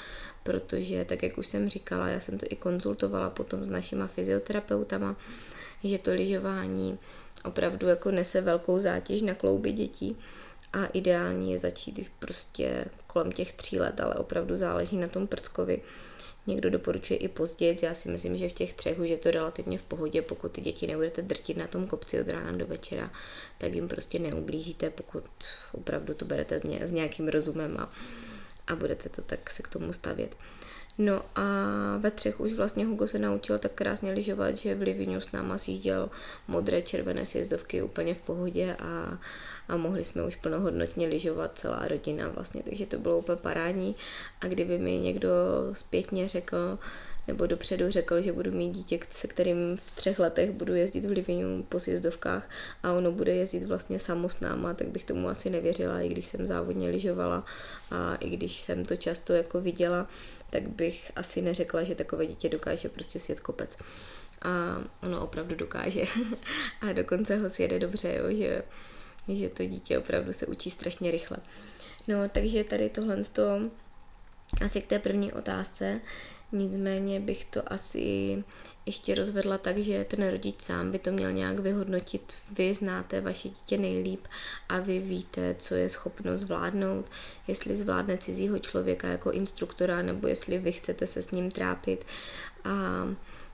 protože 0.42 1.04
tak, 1.04 1.22
jak 1.22 1.38
už 1.38 1.46
jsem 1.46 1.68
říkala, 1.68 2.08
já 2.08 2.20
jsem 2.20 2.38
to 2.38 2.46
i 2.50 2.56
konzultovala 2.56 3.30
potom 3.30 3.64
s 3.64 3.68
našima 3.68 4.06
fyzioterapeutama, 4.06 5.16
že 5.84 5.98
to 5.98 6.10
lyžování 6.10 6.98
opravdu 7.44 7.86
jako 7.86 8.10
nese 8.10 8.40
velkou 8.40 8.78
zátěž 8.78 9.22
na 9.22 9.34
klouby 9.34 9.72
dětí 9.72 10.16
a 10.72 10.86
ideální 10.86 11.52
je 11.52 11.58
začít 11.58 12.10
prostě 12.18 12.84
kolem 13.06 13.32
těch 13.32 13.52
tří 13.52 13.80
let, 13.80 14.00
ale 14.00 14.14
opravdu 14.14 14.56
záleží 14.56 14.96
na 14.96 15.08
tom 15.08 15.26
prckovi. 15.26 15.82
Někdo 16.48 16.70
doporučuje 16.70 17.16
i 17.16 17.28
později, 17.28 17.76
já 17.82 17.94
si 17.94 18.08
myslím, 18.08 18.36
že 18.36 18.48
v 18.48 18.52
těch 18.52 18.74
třech 18.74 18.98
už 18.98 19.10
je 19.10 19.16
to 19.16 19.30
relativně 19.30 19.78
v 19.78 19.84
pohodě, 19.84 20.22
pokud 20.22 20.52
ty 20.52 20.60
děti 20.60 20.86
nebudete 20.86 21.22
drtit 21.22 21.56
na 21.56 21.66
tom 21.66 21.86
kopci 21.86 22.20
od 22.20 22.28
rána 22.28 22.52
do 22.52 22.66
večera, 22.66 23.10
tak 23.58 23.74
jim 23.74 23.88
prostě 23.88 24.18
neublížíte, 24.18 24.90
pokud 24.90 25.24
opravdu 25.72 26.14
to 26.14 26.24
berete 26.24 26.60
s 26.80 26.92
nějakým 26.92 27.28
rozumem 27.28 27.76
a, 27.78 27.92
a 28.66 28.76
budete 28.76 29.08
to 29.08 29.22
tak 29.22 29.50
se 29.50 29.62
k 29.62 29.68
tomu 29.68 29.92
stavět. 29.92 30.36
No 30.98 31.22
a 31.34 31.42
ve 31.98 32.10
třech 32.10 32.40
už 32.40 32.52
vlastně 32.52 32.86
Hugo 32.86 33.06
se 33.06 33.18
naučil 33.18 33.58
tak 33.58 33.72
krásně 33.72 34.12
lyžovat, 34.12 34.56
že 34.56 34.74
v 34.74 34.82
Livinu 34.82 35.20
s 35.20 35.32
náma 35.32 35.58
sjížděl 35.58 36.10
modré, 36.48 36.82
červené 36.82 37.26
sjezdovky 37.26 37.82
úplně 37.82 38.14
v 38.14 38.20
pohodě 38.20 38.76
a, 38.78 39.18
a 39.68 39.76
mohli 39.76 40.04
jsme 40.04 40.22
už 40.22 40.36
plnohodnotně 40.36 41.08
lyžovat 41.08 41.58
celá 41.58 41.88
rodina 41.88 42.28
vlastně, 42.28 42.62
takže 42.62 42.86
to 42.86 42.98
bylo 42.98 43.18
úplně 43.18 43.36
parádní. 43.36 43.96
A 44.40 44.46
kdyby 44.46 44.78
mi 44.78 44.98
někdo 44.98 45.30
zpětně 45.72 46.28
řekl, 46.28 46.78
nebo 47.28 47.46
dopředu 47.46 47.90
řekl, 47.90 48.20
že 48.20 48.32
budu 48.32 48.52
mít 48.52 48.70
dítě, 48.70 48.98
se 49.10 49.26
kterým 49.26 49.76
v 49.76 49.90
třech 49.90 50.18
letech 50.18 50.50
budu 50.50 50.74
jezdit 50.74 51.04
v 51.04 51.10
Livinu 51.10 51.62
po 51.62 51.80
sjezdovkách 51.80 52.50
a 52.82 52.92
ono 52.92 53.12
bude 53.12 53.34
jezdit 53.34 53.64
vlastně 53.64 53.98
samo 53.98 54.28
s 54.28 54.40
náma, 54.40 54.74
tak 54.74 54.88
bych 54.88 55.04
tomu 55.04 55.28
asi 55.28 55.50
nevěřila, 55.50 56.00
i 56.00 56.08
když 56.08 56.26
jsem 56.26 56.46
závodně 56.46 56.88
lyžovala 56.88 57.44
a 57.90 58.14
i 58.14 58.30
když 58.30 58.60
jsem 58.60 58.84
to 58.84 58.96
často 58.96 59.32
jako 59.32 59.60
viděla, 59.60 60.08
tak 60.50 60.68
bych 60.68 61.12
asi 61.16 61.42
neřekla, 61.42 61.82
že 61.82 61.94
takové 61.94 62.26
dítě 62.26 62.48
dokáže 62.48 62.88
prostě 62.88 63.18
sjet 63.18 63.40
kopec. 63.40 63.76
A 64.42 64.82
ono 65.02 65.20
opravdu 65.20 65.54
dokáže. 65.54 66.02
a 66.80 66.92
dokonce 66.92 67.36
ho 67.36 67.50
sjede 67.50 67.78
dobře, 67.78 68.14
jo, 68.14 68.36
že, 68.36 68.62
že 69.28 69.48
to 69.48 69.64
dítě 69.64 69.98
opravdu 69.98 70.32
se 70.32 70.46
učí 70.46 70.70
strašně 70.70 71.10
rychle. 71.10 71.36
No, 72.08 72.28
takže 72.28 72.64
tady 72.64 72.88
tohle 72.88 73.24
to 73.24 73.42
asi 74.64 74.80
k 74.80 74.86
té 74.86 74.98
první 74.98 75.32
otázce. 75.32 76.00
Nicméně 76.52 77.20
bych 77.20 77.44
to 77.44 77.72
asi 77.72 78.44
ještě 78.86 79.14
rozvedla 79.14 79.58
tak, 79.58 79.78
že 79.78 80.04
ten 80.04 80.28
rodič 80.28 80.60
sám 80.60 80.90
by 80.90 80.98
to 80.98 81.12
měl 81.12 81.32
nějak 81.32 81.58
vyhodnotit. 81.58 82.34
Vy 82.50 82.74
znáte 82.74 83.20
vaše 83.20 83.48
dítě 83.48 83.78
nejlíp 83.78 84.26
a 84.68 84.80
vy 84.80 84.98
víte, 84.98 85.54
co 85.58 85.74
je 85.74 85.88
schopno 85.88 86.38
zvládnout, 86.38 87.10
jestli 87.46 87.76
zvládne 87.76 88.18
cizího 88.18 88.58
člověka 88.58 89.08
jako 89.08 89.30
instruktora, 89.30 90.02
nebo 90.02 90.28
jestli 90.28 90.58
vy 90.58 90.72
chcete 90.72 91.06
se 91.06 91.22
s 91.22 91.30
ním 91.30 91.50
trápit. 91.50 92.04
A 92.64 93.08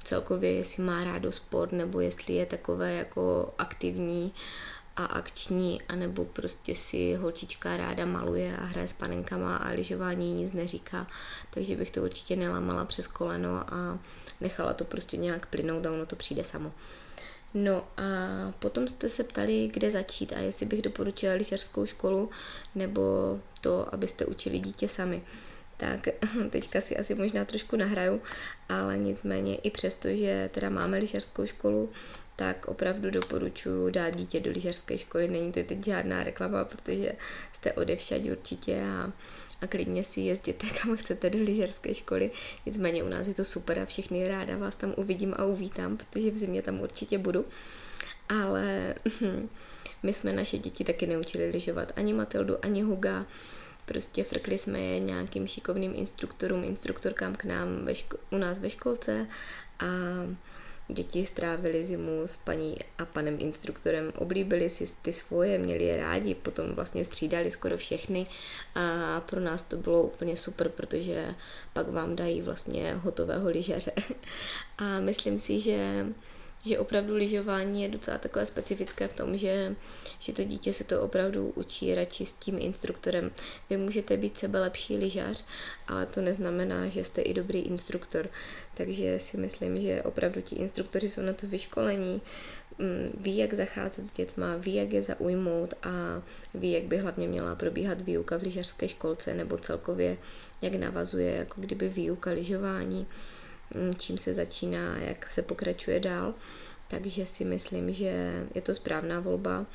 celkově, 0.04 0.52
jestli 0.52 0.82
má 0.82 1.04
rádo 1.04 1.32
sport, 1.32 1.72
nebo 1.72 2.00
jestli 2.00 2.34
je 2.34 2.46
takové 2.46 2.94
jako 2.94 3.54
aktivní 3.58 4.32
a 4.96 5.04
akční, 5.04 5.82
anebo 5.82 6.24
prostě 6.24 6.74
si 6.74 7.14
holčička 7.14 7.76
ráda 7.76 8.06
maluje 8.06 8.56
a 8.56 8.64
hraje 8.64 8.88
s 8.88 8.92
panenkama 8.92 9.56
a 9.56 9.70
lyžování 9.70 10.32
nic 10.32 10.52
neříká, 10.52 11.06
takže 11.50 11.76
bych 11.76 11.90
to 11.90 12.02
určitě 12.02 12.36
nelamala 12.36 12.84
přes 12.84 13.06
koleno 13.06 13.74
a 13.74 13.98
nechala 14.40 14.72
to 14.72 14.84
prostě 14.84 15.16
nějak 15.16 15.46
plynout 15.46 15.86
a 15.86 15.92
ono 15.92 16.06
to 16.06 16.16
přijde 16.16 16.44
samo. 16.44 16.72
No 17.54 17.84
a 17.96 18.02
potom 18.58 18.88
jste 18.88 19.08
se 19.08 19.24
ptali, 19.24 19.70
kde 19.72 19.90
začít 19.90 20.32
a 20.32 20.38
jestli 20.38 20.66
bych 20.66 20.82
doporučila 20.82 21.34
lyžařskou 21.34 21.86
školu 21.86 22.30
nebo 22.74 23.02
to, 23.60 23.94
abyste 23.94 24.26
učili 24.26 24.58
dítě 24.58 24.88
sami. 24.88 25.22
Tak 25.76 26.08
teďka 26.50 26.80
si 26.80 26.96
asi 26.96 27.14
možná 27.14 27.44
trošku 27.44 27.76
nahraju, 27.76 28.22
ale 28.68 28.98
nicméně 28.98 29.56
i 29.56 29.70
přesto, 29.70 30.08
že 30.08 30.50
teda 30.52 30.70
máme 30.70 30.98
lyžařskou 30.98 31.46
školu, 31.46 31.90
tak 32.36 32.68
opravdu 32.68 33.10
doporučuji 33.10 33.90
dát 33.90 34.16
dítě 34.16 34.40
do 34.40 34.50
lyžařské 34.50 34.98
školy. 34.98 35.28
Není 35.28 35.52
to 35.52 35.62
teď 35.62 35.84
žádná 35.84 36.24
reklama, 36.24 36.64
protože 36.64 37.12
jste 37.52 37.72
odevšať 37.72 38.30
určitě 38.30 38.82
a, 38.82 39.12
a 39.60 39.66
klidně 39.66 40.04
si 40.04 40.20
jezděte, 40.20 40.66
kam 40.82 40.96
chcete 40.96 41.30
do 41.30 41.38
lyžařské 41.38 41.94
školy. 41.94 42.30
Nicméně 42.66 43.04
u 43.04 43.08
nás 43.08 43.28
je 43.28 43.34
to 43.34 43.44
super 43.44 43.78
a 43.78 43.86
všechny 43.86 44.28
ráda 44.28 44.56
vás 44.56 44.76
tam 44.76 44.94
uvidím 44.96 45.34
a 45.36 45.44
uvítám, 45.44 45.96
protože 45.96 46.30
v 46.30 46.36
zimě 46.36 46.62
tam 46.62 46.80
určitě 46.80 47.18
budu. 47.18 47.44
Ale 48.28 48.94
my 50.02 50.12
jsme 50.12 50.32
naše 50.32 50.58
děti 50.58 50.84
taky 50.84 51.06
neučili 51.06 51.50
lyžovat. 51.50 51.92
Ani 51.96 52.12
Matildu, 52.12 52.64
ani 52.64 52.82
Huga. 52.82 53.26
Prostě 53.86 54.24
frkli 54.24 54.58
jsme 54.58 54.80
je 54.80 55.00
nějakým 55.00 55.46
šikovným 55.46 55.92
instruktorům, 55.94 56.64
instruktorkám 56.64 57.34
k 57.34 57.44
nám 57.44 57.84
ve 57.84 57.92
ško- 57.92 58.18
u 58.30 58.38
nás 58.38 58.58
ve 58.58 58.70
školce 58.70 59.26
a 59.78 59.86
Děti 60.88 61.24
strávili 61.24 61.84
zimu 61.84 62.22
s 62.26 62.36
paní 62.36 62.76
a 62.98 63.04
panem 63.04 63.36
instruktorem, 63.40 64.12
oblíbili 64.18 64.70
si 64.70 64.84
ty 65.02 65.12
svoje, 65.12 65.58
měli 65.58 65.84
je 65.84 65.96
rádi, 65.96 66.34
potom 66.34 66.74
vlastně 66.74 67.04
střídali 67.04 67.50
skoro 67.50 67.76
všechny 67.76 68.26
a 68.74 69.20
pro 69.20 69.40
nás 69.40 69.62
to 69.62 69.76
bylo 69.76 70.02
úplně 70.02 70.36
super, 70.36 70.68
protože 70.68 71.34
pak 71.72 71.88
vám 71.88 72.16
dají 72.16 72.42
vlastně 72.42 72.94
hotového 72.94 73.50
lyžaře. 73.50 73.92
A 74.78 75.00
myslím 75.00 75.38
si, 75.38 75.60
že 75.60 76.06
že 76.64 76.78
opravdu 76.78 77.14
lyžování 77.14 77.82
je 77.82 77.88
docela 77.88 78.18
takové 78.18 78.46
specifické 78.46 79.08
v 79.08 79.12
tom, 79.12 79.36
že, 79.36 79.76
že 80.18 80.32
to 80.32 80.44
dítě 80.44 80.72
se 80.72 80.84
to 80.84 81.02
opravdu 81.02 81.52
učí 81.54 81.94
radši 81.94 82.26
s 82.26 82.34
tím 82.34 82.58
instruktorem. 82.58 83.30
Vy 83.70 83.76
můžete 83.76 84.16
být 84.16 84.38
sebe 84.38 84.60
lepší 84.60 84.96
lyžař, 84.96 85.44
ale 85.88 86.06
to 86.06 86.20
neznamená, 86.20 86.88
že 86.88 87.04
jste 87.04 87.20
i 87.22 87.34
dobrý 87.34 87.58
instruktor. 87.58 88.28
Takže 88.74 89.18
si 89.18 89.36
myslím, 89.36 89.80
že 89.80 90.02
opravdu 90.02 90.40
ti 90.40 90.56
instruktoři 90.56 91.08
jsou 91.08 91.22
na 91.22 91.32
to 91.32 91.46
vyškolení, 91.46 92.22
mm, 92.78 93.20
ví, 93.20 93.36
jak 93.36 93.54
zacházet 93.54 94.06
s 94.06 94.12
dětma, 94.12 94.56
ví, 94.56 94.74
jak 94.74 94.92
je 94.92 95.02
zaujmout 95.02 95.74
a 95.82 96.20
ví, 96.54 96.72
jak 96.72 96.84
by 96.84 96.98
hlavně 96.98 97.28
měla 97.28 97.54
probíhat 97.54 98.00
výuka 98.00 98.38
v 98.38 98.42
lyžařské 98.42 98.88
školce 98.88 99.34
nebo 99.34 99.58
celkově, 99.58 100.16
jak 100.62 100.74
navazuje 100.74 101.34
jako 101.36 101.60
kdyby 101.60 101.88
výuka 101.88 102.30
lyžování. 102.30 103.06
Mm, 103.74 103.94
čím 103.94 104.18
se 104.18 104.34
začíná, 104.34 104.98
jak 104.98 105.30
se 105.30 105.42
pokračuje 105.42 106.00
dál. 106.00 106.34
Takže 106.88 107.26
si 107.26 107.44
myslím, 107.44 107.92
že 107.92 108.44
je 108.54 108.60
to 108.60 108.74
správná 108.74 109.20
volba 109.20 109.66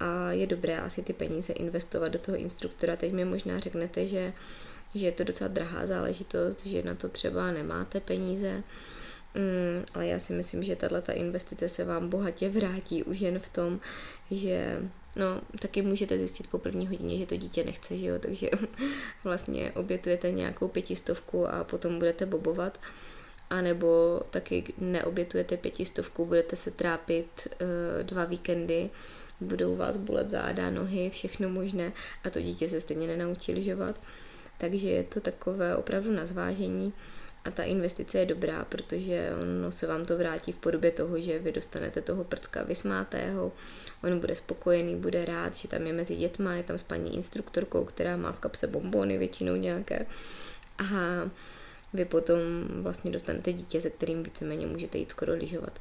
a 0.00 0.32
je 0.32 0.46
dobré 0.46 0.78
asi 0.78 1.02
ty 1.02 1.12
peníze 1.12 1.52
investovat 1.52 2.08
do 2.08 2.18
toho 2.18 2.38
instruktora. 2.38 2.96
Teď 2.96 3.12
mi 3.12 3.24
možná 3.24 3.58
řeknete, 3.58 4.06
že, 4.06 4.32
že 4.94 5.06
je 5.06 5.12
to 5.12 5.24
docela 5.24 5.48
drahá 5.48 5.86
záležitost, 5.86 6.66
že 6.66 6.82
na 6.82 6.94
to 6.94 7.08
třeba 7.08 7.52
nemáte 7.52 8.00
peníze, 8.00 8.62
mm, 9.34 9.84
ale 9.94 10.06
já 10.06 10.18
si 10.18 10.32
myslím, 10.32 10.62
že 10.62 10.76
tato 10.76 11.12
investice 11.12 11.68
se 11.68 11.84
vám 11.84 12.08
bohatě 12.08 12.48
vrátí 12.48 13.02
už 13.02 13.20
jen 13.20 13.38
v 13.38 13.48
tom, 13.48 13.80
že 14.30 14.82
No, 15.16 15.40
taky 15.58 15.82
můžete 15.82 16.18
zjistit 16.18 16.46
po 16.46 16.58
první 16.58 16.86
hodině, 16.86 17.18
že 17.18 17.26
to 17.26 17.36
dítě 17.36 17.64
nechce, 17.64 17.98
že 17.98 18.06
jo, 18.06 18.18
takže 18.20 18.50
vlastně 19.24 19.72
obětujete 19.72 20.30
nějakou 20.32 20.68
pětistovku 20.68 21.48
a 21.48 21.64
potom 21.64 21.98
budete 21.98 22.26
bobovat 22.26 22.78
anebo 23.52 24.20
taky 24.30 24.64
neobětujete 24.78 25.56
pětistovku, 25.56 26.26
budete 26.26 26.56
se 26.56 26.70
trápit 26.70 27.48
uh, 27.48 28.02
dva 28.02 28.24
víkendy, 28.24 28.90
budou 29.40 29.76
vás 29.76 29.96
bolet 29.96 30.30
záda, 30.30 30.70
nohy, 30.70 31.10
všechno 31.10 31.48
možné 31.48 31.92
a 32.24 32.30
to 32.30 32.40
dítě 32.40 32.68
se 32.68 32.80
stejně 32.80 33.06
nenaučí 33.06 33.52
lyžovat. 33.52 34.00
Takže 34.58 34.90
je 34.90 35.04
to 35.04 35.20
takové 35.20 35.76
opravdu 35.76 36.12
na 36.12 36.26
zvážení 36.26 36.92
a 37.44 37.50
ta 37.50 37.62
investice 37.62 38.18
je 38.18 38.26
dobrá, 38.26 38.64
protože 38.64 39.30
ono 39.42 39.72
se 39.72 39.86
vám 39.86 40.04
to 40.04 40.18
vrátí 40.18 40.52
v 40.52 40.58
podobě 40.58 40.90
toho, 40.90 41.20
že 41.20 41.38
vy 41.38 41.52
dostanete 41.52 42.02
toho 42.02 42.24
prcka 42.24 42.62
vysmátého, 42.62 43.52
on 44.04 44.18
bude 44.20 44.36
spokojený, 44.36 44.96
bude 44.96 45.24
rád, 45.24 45.56
že 45.56 45.68
tam 45.68 45.86
je 45.86 45.92
mezi 45.92 46.16
dětma, 46.16 46.54
je 46.54 46.62
tam 46.62 46.78
s 46.78 46.82
paní 46.82 47.14
instruktorkou, 47.16 47.84
která 47.84 48.16
má 48.16 48.32
v 48.32 48.40
kapse 48.40 48.66
bombony 48.66 49.18
většinou 49.18 49.56
nějaké. 49.56 50.06
A 50.78 51.30
vy 51.92 52.04
potom 52.04 52.40
vlastně 52.68 53.10
dostanete 53.10 53.52
dítě, 53.52 53.80
se 53.80 53.90
kterým 53.90 54.22
víceméně 54.22 54.66
můžete 54.66 54.98
jít 54.98 55.10
skoro 55.10 55.34
lyžovat. 55.34 55.80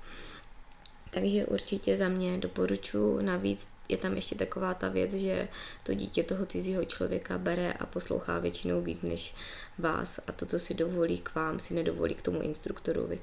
Takže 1.12 1.46
určitě 1.46 1.98
za 1.98 2.10
mě 2.10 2.38
doporučuji. 2.38 3.22
Navíc 3.22 3.68
je 3.90 3.98
tam 3.98 4.16
ještě 4.16 4.36
taková 4.36 4.74
ta 4.74 4.90
věc, 4.90 5.14
že 5.14 5.48
to 5.84 5.94
dítě 5.94 6.24
toho 6.24 6.46
cizího 6.46 6.86
člověka 6.86 7.38
bere 7.38 7.74
a 7.74 7.86
poslouchá 7.86 8.40
většinou 8.40 8.82
víc 8.82 9.02
než 9.02 9.36
vás 9.78 10.20
a 10.28 10.32
to, 10.32 10.46
co 10.46 10.60
si 10.60 10.74
dovolí 10.74 11.20
k 11.20 11.36
vám, 11.36 11.60
si 11.60 11.74
nedovolí 11.74 12.16
k 12.16 12.22
tomu 12.22 12.42
instruktorovi. 12.42 13.22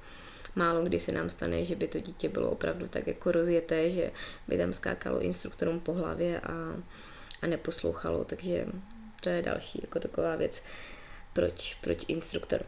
Málo 0.56 0.82
kdy 0.82 1.00
se 1.00 1.12
nám 1.12 1.30
stane, 1.30 1.64
že 1.64 1.76
by 1.76 1.88
to 1.88 2.00
dítě 2.00 2.28
bylo 2.28 2.50
opravdu 2.50 2.88
tak 2.88 3.06
jako 3.06 3.32
rozjeté, 3.32 3.90
že 3.90 4.10
by 4.48 4.58
tam 4.58 4.72
skákalo 4.72 5.20
instruktorům 5.20 5.80
po 5.80 5.92
hlavě 5.92 6.40
a, 6.40 6.52
a 7.42 7.46
neposlouchalo, 7.46 8.24
takže 8.24 8.66
to 9.20 9.28
je 9.28 9.42
další 9.42 9.78
jako 9.82 9.98
taková 10.00 10.36
věc, 10.36 10.62
proč, 11.38 11.74
proč 11.74 12.04
instruktor. 12.08 12.66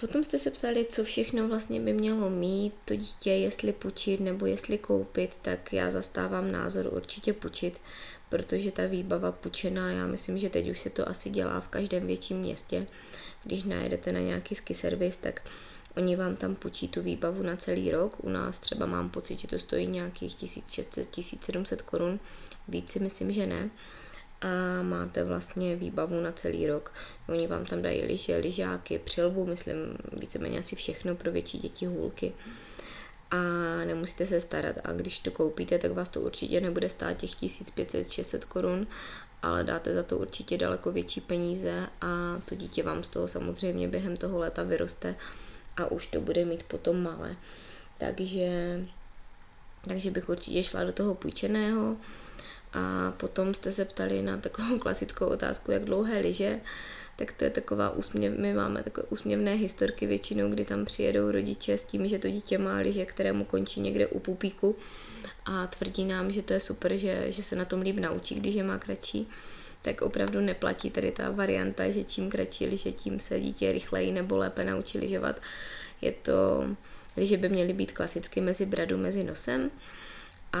Potom 0.00 0.24
jste 0.24 0.38
se 0.38 0.50
ptali, 0.50 0.86
co 0.90 1.04
všechno 1.04 1.48
vlastně 1.48 1.80
by 1.80 1.92
mělo 1.92 2.30
mít 2.30 2.74
to 2.84 2.96
dítě, 2.96 3.30
jestli 3.30 3.72
půjčit 3.72 4.20
nebo 4.20 4.46
jestli 4.46 4.78
koupit, 4.78 5.38
tak 5.42 5.72
já 5.72 5.90
zastávám 5.90 6.52
názor 6.52 6.90
určitě 6.92 7.32
půjčit, 7.32 7.80
protože 8.28 8.72
ta 8.72 8.86
výbava 8.86 9.32
půjčená, 9.32 9.90
já 9.90 10.06
myslím, 10.06 10.38
že 10.38 10.50
teď 10.50 10.70
už 10.70 10.80
se 10.80 10.90
to 10.90 11.08
asi 11.08 11.30
dělá 11.30 11.60
v 11.60 11.68
každém 11.68 12.06
větším 12.06 12.38
městě. 12.38 12.86
Když 13.44 13.64
najedete 13.64 14.12
na 14.12 14.20
nějaký 14.20 14.54
ski 14.54 14.74
servis, 14.74 15.16
tak 15.16 15.50
oni 15.96 16.16
vám 16.16 16.36
tam 16.36 16.54
půjčí 16.54 16.88
tu 16.88 17.02
výbavu 17.02 17.42
na 17.42 17.56
celý 17.56 17.90
rok. 17.90 18.24
U 18.24 18.28
nás 18.28 18.58
třeba 18.58 18.86
mám 18.86 19.10
pocit, 19.10 19.40
že 19.40 19.48
to 19.48 19.58
stojí 19.58 19.86
nějakých 19.86 20.36
1600-1700 20.36 21.76
korun, 21.76 22.20
víc 22.68 22.90
si 22.90 23.00
myslím, 23.00 23.32
že 23.32 23.46
ne 23.46 23.70
a 24.40 24.82
máte 24.82 25.24
vlastně 25.24 25.76
výbavu 25.76 26.20
na 26.20 26.32
celý 26.32 26.66
rok. 26.66 26.92
Oni 27.28 27.46
vám 27.46 27.64
tam 27.64 27.82
dají 27.82 28.02
lyže, 28.02 28.36
lyžáky, 28.36 28.98
přilbu, 28.98 29.46
myslím 29.46 29.76
víceméně 30.12 30.58
asi 30.58 30.76
všechno 30.76 31.14
pro 31.14 31.32
větší 31.32 31.58
děti, 31.58 31.86
hůlky 31.86 32.32
a 33.30 33.36
nemusíte 33.84 34.26
se 34.26 34.40
starat. 34.40 34.76
A 34.84 34.92
když 34.92 35.18
to 35.18 35.30
koupíte, 35.30 35.78
tak 35.78 35.92
vás 35.92 36.08
to 36.08 36.20
určitě 36.20 36.60
nebude 36.60 36.88
stát 36.88 37.16
těch 37.16 37.30
1500-600 37.30 38.40
korun, 38.48 38.86
ale 39.42 39.64
dáte 39.64 39.94
za 39.94 40.02
to 40.02 40.18
určitě 40.18 40.58
daleko 40.58 40.92
větší 40.92 41.20
peníze 41.20 41.86
a 42.00 42.40
to 42.44 42.54
dítě 42.54 42.82
vám 42.82 43.02
z 43.02 43.08
toho 43.08 43.28
samozřejmě 43.28 43.88
během 43.88 44.16
toho 44.16 44.38
léta 44.38 44.62
vyroste 44.62 45.14
a 45.76 45.90
už 45.90 46.06
to 46.06 46.20
bude 46.20 46.44
mít 46.44 46.62
potom 46.62 47.02
malé. 47.02 47.36
Takže, 47.98 48.80
takže 49.88 50.10
bych 50.10 50.28
určitě 50.28 50.62
šla 50.62 50.84
do 50.84 50.92
toho 50.92 51.14
půjčeného 51.14 51.96
a 52.72 53.12
potom 53.16 53.54
jste 53.54 53.72
se 53.72 53.84
ptali 53.84 54.22
na 54.22 54.36
takovou 54.36 54.78
klasickou 54.84 55.26
otázku, 55.26 55.70
jak 55.70 55.84
dlouhé 55.84 56.18
lyže, 56.18 56.60
tak 57.18 57.32
to 57.32 57.44
je 57.44 57.50
taková 57.50 57.90
úsměv, 57.90 58.38
my 58.38 58.54
máme 58.54 58.82
takové 58.82 59.06
úsměvné 59.10 59.54
historky 59.54 60.06
většinou, 60.06 60.50
kdy 60.50 60.64
tam 60.64 60.84
přijedou 60.84 61.30
rodiče 61.30 61.78
s 61.78 61.84
tím, 61.84 62.06
že 62.06 62.18
to 62.18 62.30
dítě 62.30 62.58
má 62.58 62.76
lyže, 62.76 63.06
kterému 63.06 63.44
končí 63.44 63.80
někde 63.80 64.06
u 64.06 64.18
pupíku. 64.18 64.76
A 65.44 65.66
tvrdí 65.66 66.04
nám, 66.04 66.30
že 66.30 66.42
to 66.42 66.52
je 66.52 66.60
super, 66.60 66.96
že, 66.96 67.32
že 67.32 67.42
se 67.42 67.56
na 67.56 67.64
tom 67.64 67.80
líp 67.80 67.96
naučí, 67.96 68.34
když 68.34 68.54
je 68.54 68.64
má 68.64 68.78
kratší. 68.78 69.28
Tak 69.82 70.02
opravdu 70.02 70.40
neplatí 70.40 70.90
tady 70.90 71.10
ta 71.10 71.30
varianta, 71.30 71.90
že 71.90 72.04
čím 72.04 72.30
kratší 72.30 72.66
lyže, 72.66 72.92
tím 72.92 73.20
se 73.20 73.40
dítě 73.40 73.72
rychleji 73.72 74.12
nebo 74.12 74.36
lépe 74.36 74.64
naučí 74.64 74.98
lyžovat. 74.98 75.40
Je 76.00 76.12
to, 76.12 76.68
lyže 77.16 77.36
by 77.36 77.48
měly 77.48 77.72
být 77.72 77.92
klasicky 77.92 78.40
mezi 78.40 78.66
bradu, 78.66 78.98
mezi 78.98 79.24
nosem. 79.24 79.70
A 80.52 80.60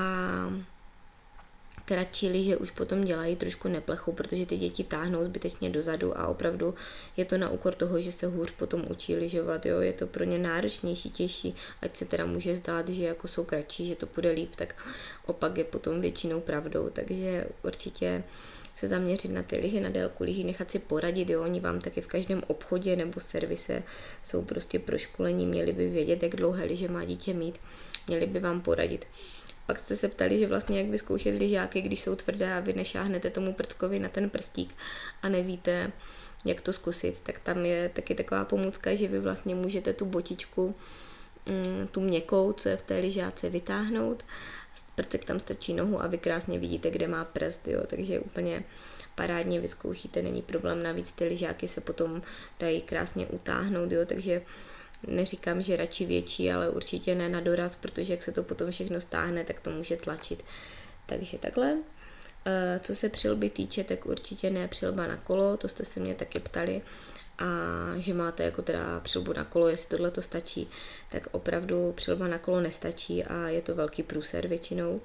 kratší 1.88 2.28
lyže 2.28 2.56
už 2.56 2.70
potom 2.70 3.04
dělají 3.04 3.36
trošku 3.36 3.68
neplechu, 3.68 4.12
protože 4.12 4.46
ty 4.46 4.56
děti 4.56 4.84
táhnou 4.84 5.24
zbytečně 5.24 5.70
dozadu 5.70 6.18
a 6.18 6.26
opravdu 6.26 6.74
je 7.16 7.24
to 7.24 7.38
na 7.38 7.48
úkor 7.48 7.74
toho, 7.74 8.00
že 8.00 8.12
se 8.12 8.26
hůř 8.26 8.50
potom 8.50 8.84
učí 8.90 9.16
lyžovat, 9.16 9.66
jo, 9.66 9.80
je 9.80 9.92
to 9.92 10.06
pro 10.06 10.24
ně 10.24 10.38
náročnější, 10.38 11.10
těžší, 11.10 11.54
ať 11.82 11.96
se 11.96 12.04
teda 12.04 12.26
může 12.26 12.54
zdát, 12.54 12.88
že 12.88 13.04
jako 13.04 13.28
jsou 13.28 13.44
kratší, 13.44 13.86
že 13.86 13.96
to 13.96 14.06
půjde 14.06 14.30
líp, 14.30 14.56
tak 14.56 14.74
opak 15.26 15.58
je 15.58 15.64
potom 15.64 16.00
většinou 16.00 16.40
pravdou, 16.40 16.88
takže 16.92 17.46
určitě 17.62 18.24
se 18.74 18.88
zaměřit 18.88 19.30
na 19.30 19.42
ty 19.42 19.56
lyže, 19.56 19.80
na 19.80 19.88
délku 19.88 20.24
lyží, 20.24 20.44
nechat 20.44 20.70
si 20.70 20.78
poradit, 20.78 21.30
jo, 21.30 21.42
oni 21.42 21.60
vám 21.60 21.80
taky 21.80 22.00
v 22.00 22.06
každém 22.06 22.42
obchodě 22.46 22.96
nebo 22.96 23.20
servise 23.20 23.82
jsou 24.22 24.42
prostě 24.42 24.78
pro 24.78 24.98
školení, 24.98 25.46
měli 25.46 25.72
by 25.72 25.88
vědět, 25.88 26.22
jak 26.22 26.36
dlouhé 26.36 26.64
lyže 26.64 26.88
má 26.88 27.04
dítě 27.04 27.34
mít, 27.34 27.58
měli 28.06 28.26
by 28.26 28.40
vám 28.40 28.60
poradit. 28.60 29.06
Pak 29.68 29.78
jste 29.78 29.96
se 29.96 30.08
ptali, 30.08 30.38
že 30.38 30.46
vlastně 30.46 30.78
jak 30.78 30.88
vyzkoušet 30.88 31.38
lyžáky, 31.38 31.80
když 31.80 32.00
jsou 32.00 32.16
tvrdé 32.16 32.54
a 32.54 32.60
vy 32.60 32.72
nešáhnete 32.72 33.30
tomu 33.30 33.52
prckovi 33.52 33.98
na 33.98 34.08
ten 34.08 34.30
prstík 34.30 34.74
a 35.22 35.28
nevíte, 35.28 35.92
jak 36.44 36.60
to 36.60 36.72
zkusit, 36.72 37.20
tak 37.20 37.38
tam 37.38 37.64
je 37.64 37.88
taky 37.88 38.14
taková 38.14 38.44
pomůcka, 38.44 38.94
že 38.94 39.08
vy 39.08 39.20
vlastně 39.20 39.54
můžete 39.54 39.92
tu 39.92 40.04
botičku, 40.04 40.74
mm, 41.46 41.88
tu 41.88 42.00
měkkou, 42.00 42.52
co 42.52 42.68
je 42.68 42.76
v 42.76 42.82
té 42.82 42.98
lyžáce, 42.98 43.50
vytáhnout. 43.50 44.24
Prcek 44.94 45.24
tam 45.24 45.40
strčí 45.40 45.74
nohu 45.74 46.02
a 46.02 46.06
vy 46.06 46.18
krásně 46.18 46.58
vidíte, 46.58 46.90
kde 46.90 47.08
má 47.08 47.24
prst, 47.24 47.68
jo, 47.68 47.80
takže 47.86 48.20
úplně 48.20 48.64
parádně 49.14 49.60
vyzkoušíte, 49.60 50.22
není 50.22 50.42
problém, 50.42 50.82
navíc 50.82 51.12
ty 51.12 51.24
lyžáky 51.24 51.68
se 51.68 51.80
potom 51.80 52.22
dají 52.60 52.80
krásně 52.80 53.26
utáhnout, 53.26 53.92
jo, 53.92 54.06
takže 54.06 54.42
neříkám, 55.06 55.62
že 55.62 55.76
radši 55.76 56.06
větší, 56.06 56.52
ale 56.52 56.70
určitě 56.70 57.14
ne 57.14 57.28
na 57.28 57.40
doraz, 57.40 57.74
protože 57.74 58.12
jak 58.12 58.22
se 58.22 58.32
to 58.32 58.42
potom 58.42 58.70
všechno 58.70 59.00
stáhne, 59.00 59.44
tak 59.44 59.60
to 59.60 59.70
může 59.70 59.96
tlačit. 59.96 60.44
Takže 61.06 61.38
takhle. 61.38 61.76
Eh, 62.46 62.80
co 62.82 62.94
se 62.94 63.08
přilby 63.08 63.50
týče, 63.50 63.84
tak 63.84 64.06
určitě 64.06 64.50
ne 64.50 64.68
přilba 64.68 65.06
na 65.06 65.16
kolo, 65.16 65.56
to 65.56 65.68
jste 65.68 65.84
se 65.84 66.00
mě 66.00 66.14
taky 66.14 66.40
ptali 66.40 66.82
a 67.38 67.46
že 67.96 68.14
máte 68.14 68.42
jako 68.42 68.62
teda 68.62 69.00
přilbu 69.00 69.32
na 69.32 69.44
kolo, 69.44 69.68
jestli 69.68 69.88
tohle 69.88 70.10
to 70.10 70.22
stačí, 70.22 70.68
tak 71.10 71.26
opravdu 71.30 71.92
přilba 71.92 72.28
na 72.28 72.38
kolo 72.38 72.60
nestačí 72.60 73.24
a 73.24 73.48
je 73.48 73.62
to 73.62 73.74
velký 73.74 74.02
průser 74.02 74.46
většinou 74.46 75.00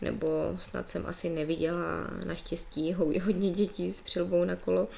nebo 0.00 0.56
snad 0.60 0.90
jsem 0.90 1.06
asi 1.06 1.28
neviděla 1.28 2.10
naštěstí 2.24 2.92
hodně 2.92 3.50
dětí 3.50 3.92
s 3.92 4.00
přilbou 4.00 4.44
na 4.44 4.56
kolo. 4.56 4.88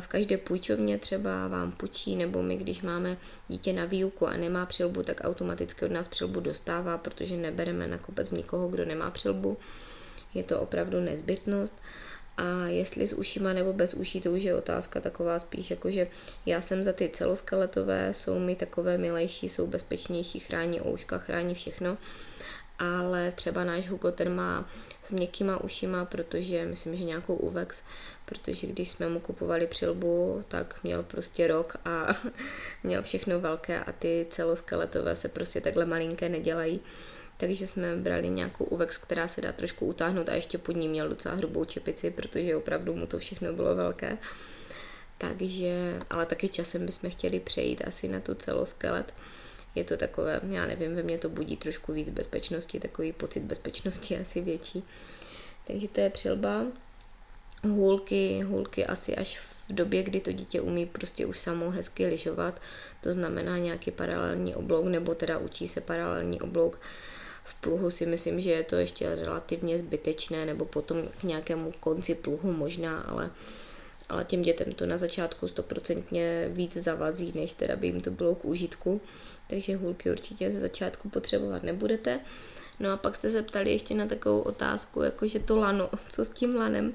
V 0.00 0.06
každé 0.06 0.38
půjčovně 0.38 0.98
třeba 0.98 1.48
vám 1.48 1.72
půjčí, 1.72 2.16
nebo 2.16 2.42
my, 2.42 2.56
když 2.56 2.82
máme 2.82 3.16
dítě 3.48 3.72
na 3.72 3.84
výuku 3.84 4.26
a 4.26 4.36
nemá 4.36 4.66
přilbu, 4.66 5.02
tak 5.02 5.20
automaticky 5.24 5.84
od 5.84 5.90
nás 5.90 6.08
přilbu 6.08 6.40
dostává, 6.40 6.98
protože 6.98 7.36
nebereme 7.36 7.86
na 7.86 7.98
kopec 7.98 8.30
nikoho, 8.30 8.68
kdo 8.68 8.84
nemá 8.84 9.10
přilbu. 9.10 9.56
Je 10.34 10.42
to 10.42 10.60
opravdu 10.60 11.00
nezbytnost. 11.00 11.82
A 12.36 12.66
jestli 12.66 13.06
s 13.06 13.12
ušima 13.12 13.52
nebo 13.52 13.72
bez 13.72 13.94
uší, 13.94 14.20
to 14.20 14.30
už 14.30 14.42
je 14.42 14.54
otázka 14.54 15.00
taková 15.00 15.38
spíš, 15.38 15.70
jakože 15.70 16.06
já 16.46 16.60
jsem 16.60 16.84
za 16.84 16.92
ty 16.92 17.08
celoskeletové, 17.08 18.14
jsou 18.14 18.38
mi 18.38 18.56
takové 18.56 18.98
milejší, 18.98 19.48
jsou 19.48 19.66
bezpečnější, 19.66 20.38
chrání 20.40 20.80
ouška, 20.86 21.18
chrání 21.18 21.54
všechno 21.54 21.96
ale 22.78 23.32
třeba 23.32 23.64
náš 23.64 23.88
Hugo 23.88 24.10
ten 24.10 24.34
má 24.34 24.68
s 25.02 25.10
měkkýma 25.10 25.64
ušima, 25.64 26.04
protože 26.04 26.66
myslím, 26.66 26.96
že 26.96 27.04
nějakou 27.04 27.34
UVEX, 27.34 27.82
protože 28.24 28.66
když 28.66 28.88
jsme 28.88 29.08
mu 29.08 29.20
kupovali 29.20 29.66
přilbu, 29.66 30.42
tak 30.48 30.84
měl 30.84 31.02
prostě 31.02 31.46
rok 31.46 31.76
a 31.84 32.14
měl 32.82 33.02
všechno 33.02 33.40
velké 33.40 33.84
a 33.84 33.92
ty 33.92 34.26
celoskeletové 34.30 35.16
se 35.16 35.28
prostě 35.28 35.60
takhle 35.60 35.86
malinké 35.86 36.28
nedělají. 36.28 36.80
Takže 37.36 37.66
jsme 37.66 37.96
brali 37.96 38.28
nějakou 38.28 38.64
UVEX, 38.64 38.98
která 38.98 39.28
se 39.28 39.40
dá 39.40 39.52
trošku 39.52 39.86
utáhnout 39.86 40.28
a 40.28 40.34
ještě 40.34 40.58
pod 40.58 40.76
ní 40.76 40.88
měl 40.88 41.08
docela 41.08 41.34
hrubou 41.34 41.64
čepici, 41.64 42.10
protože 42.10 42.56
opravdu 42.56 42.94
mu 42.94 43.06
to 43.06 43.18
všechno 43.18 43.52
bylo 43.52 43.74
velké. 43.74 44.18
Takže, 45.18 46.00
ale 46.10 46.26
taky 46.26 46.48
časem 46.48 46.86
bychom 46.86 47.10
chtěli 47.10 47.40
přejít 47.40 47.82
asi 47.86 48.08
na 48.08 48.20
tu 48.20 48.34
celoskelet 48.34 49.14
je 49.74 49.84
to 49.84 49.96
takové, 49.96 50.40
já 50.50 50.66
nevím, 50.66 50.94
ve 50.94 51.02
mně 51.02 51.18
to 51.18 51.28
budí 51.28 51.56
trošku 51.56 51.92
víc 51.92 52.10
bezpečnosti, 52.10 52.80
takový 52.80 53.12
pocit 53.12 53.40
bezpečnosti 53.40 54.18
asi 54.20 54.40
větší. 54.40 54.84
Takže 55.66 55.88
to 55.88 56.00
je 56.00 56.10
přilba. 56.10 56.66
Hůlky, 57.64 58.42
hůlky 58.42 58.86
asi 58.86 59.16
až 59.16 59.38
v 59.38 59.72
době, 59.72 60.02
kdy 60.02 60.20
to 60.20 60.32
dítě 60.32 60.60
umí 60.60 60.86
prostě 60.86 61.26
už 61.26 61.38
samo 61.38 61.70
hezky 61.70 62.06
lyžovat, 62.06 62.60
to 63.00 63.12
znamená 63.12 63.58
nějaký 63.58 63.90
paralelní 63.90 64.54
oblouk, 64.54 64.86
nebo 64.86 65.14
teda 65.14 65.38
učí 65.38 65.68
se 65.68 65.80
paralelní 65.80 66.40
oblouk. 66.40 66.80
V 67.44 67.54
pluhu 67.54 67.90
si 67.90 68.06
myslím, 68.06 68.40
že 68.40 68.50
je 68.50 68.62
to 68.62 68.76
ještě 68.76 69.14
relativně 69.14 69.78
zbytečné, 69.78 70.46
nebo 70.46 70.64
potom 70.64 71.08
k 71.20 71.22
nějakému 71.22 71.72
konci 71.80 72.14
pluhu 72.14 72.52
možná, 72.52 73.00
ale 73.00 73.30
ale 74.08 74.24
těm 74.24 74.42
dětem 74.42 74.72
to 74.72 74.86
na 74.86 74.98
začátku 74.98 75.48
stoprocentně 75.48 76.48
víc 76.52 76.76
zavazí, 76.76 77.32
než 77.34 77.54
teda 77.54 77.76
by 77.76 77.86
jim 77.86 78.00
to 78.00 78.10
bylo 78.10 78.34
k 78.34 78.44
užitku 78.44 79.00
takže 79.48 79.76
hůlky 79.76 80.10
určitě 80.10 80.50
ze 80.50 80.60
začátku 80.60 81.08
potřebovat 81.08 81.62
nebudete. 81.62 82.20
No 82.80 82.90
a 82.90 82.96
pak 82.96 83.14
jste 83.14 83.30
se 83.30 83.42
ptali 83.42 83.72
ještě 83.72 83.94
na 83.94 84.06
takovou 84.06 84.40
otázku, 84.40 85.02
jakože 85.02 85.38
to 85.38 85.56
lano, 85.56 85.90
co 86.08 86.24
s 86.24 86.28
tím 86.28 86.54
lanem? 86.54 86.92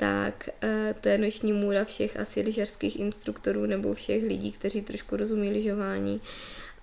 tak 0.00 0.48
eh, 0.62 0.94
to 1.00 1.08
je 1.08 1.18
noční 1.18 1.52
můra 1.52 1.84
všech 1.84 2.16
asi 2.16 2.40
lyžařských 2.40 3.00
instruktorů 3.00 3.66
nebo 3.66 3.94
všech 3.94 4.22
lidí, 4.22 4.52
kteří 4.52 4.82
trošku 4.82 5.16
rozumí 5.16 5.50
lyžování. 5.50 6.20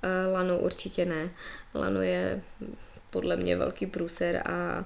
Eh, 0.01 0.27
lano 0.27 0.59
určitě 0.59 1.05
ne. 1.05 1.29
Lano 1.75 2.01
je 2.01 2.41
podle 3.09 3.35
mě 3.35 3.57
velký 3.57 3.85
průser 3.85 4.43
a 4.45 4.85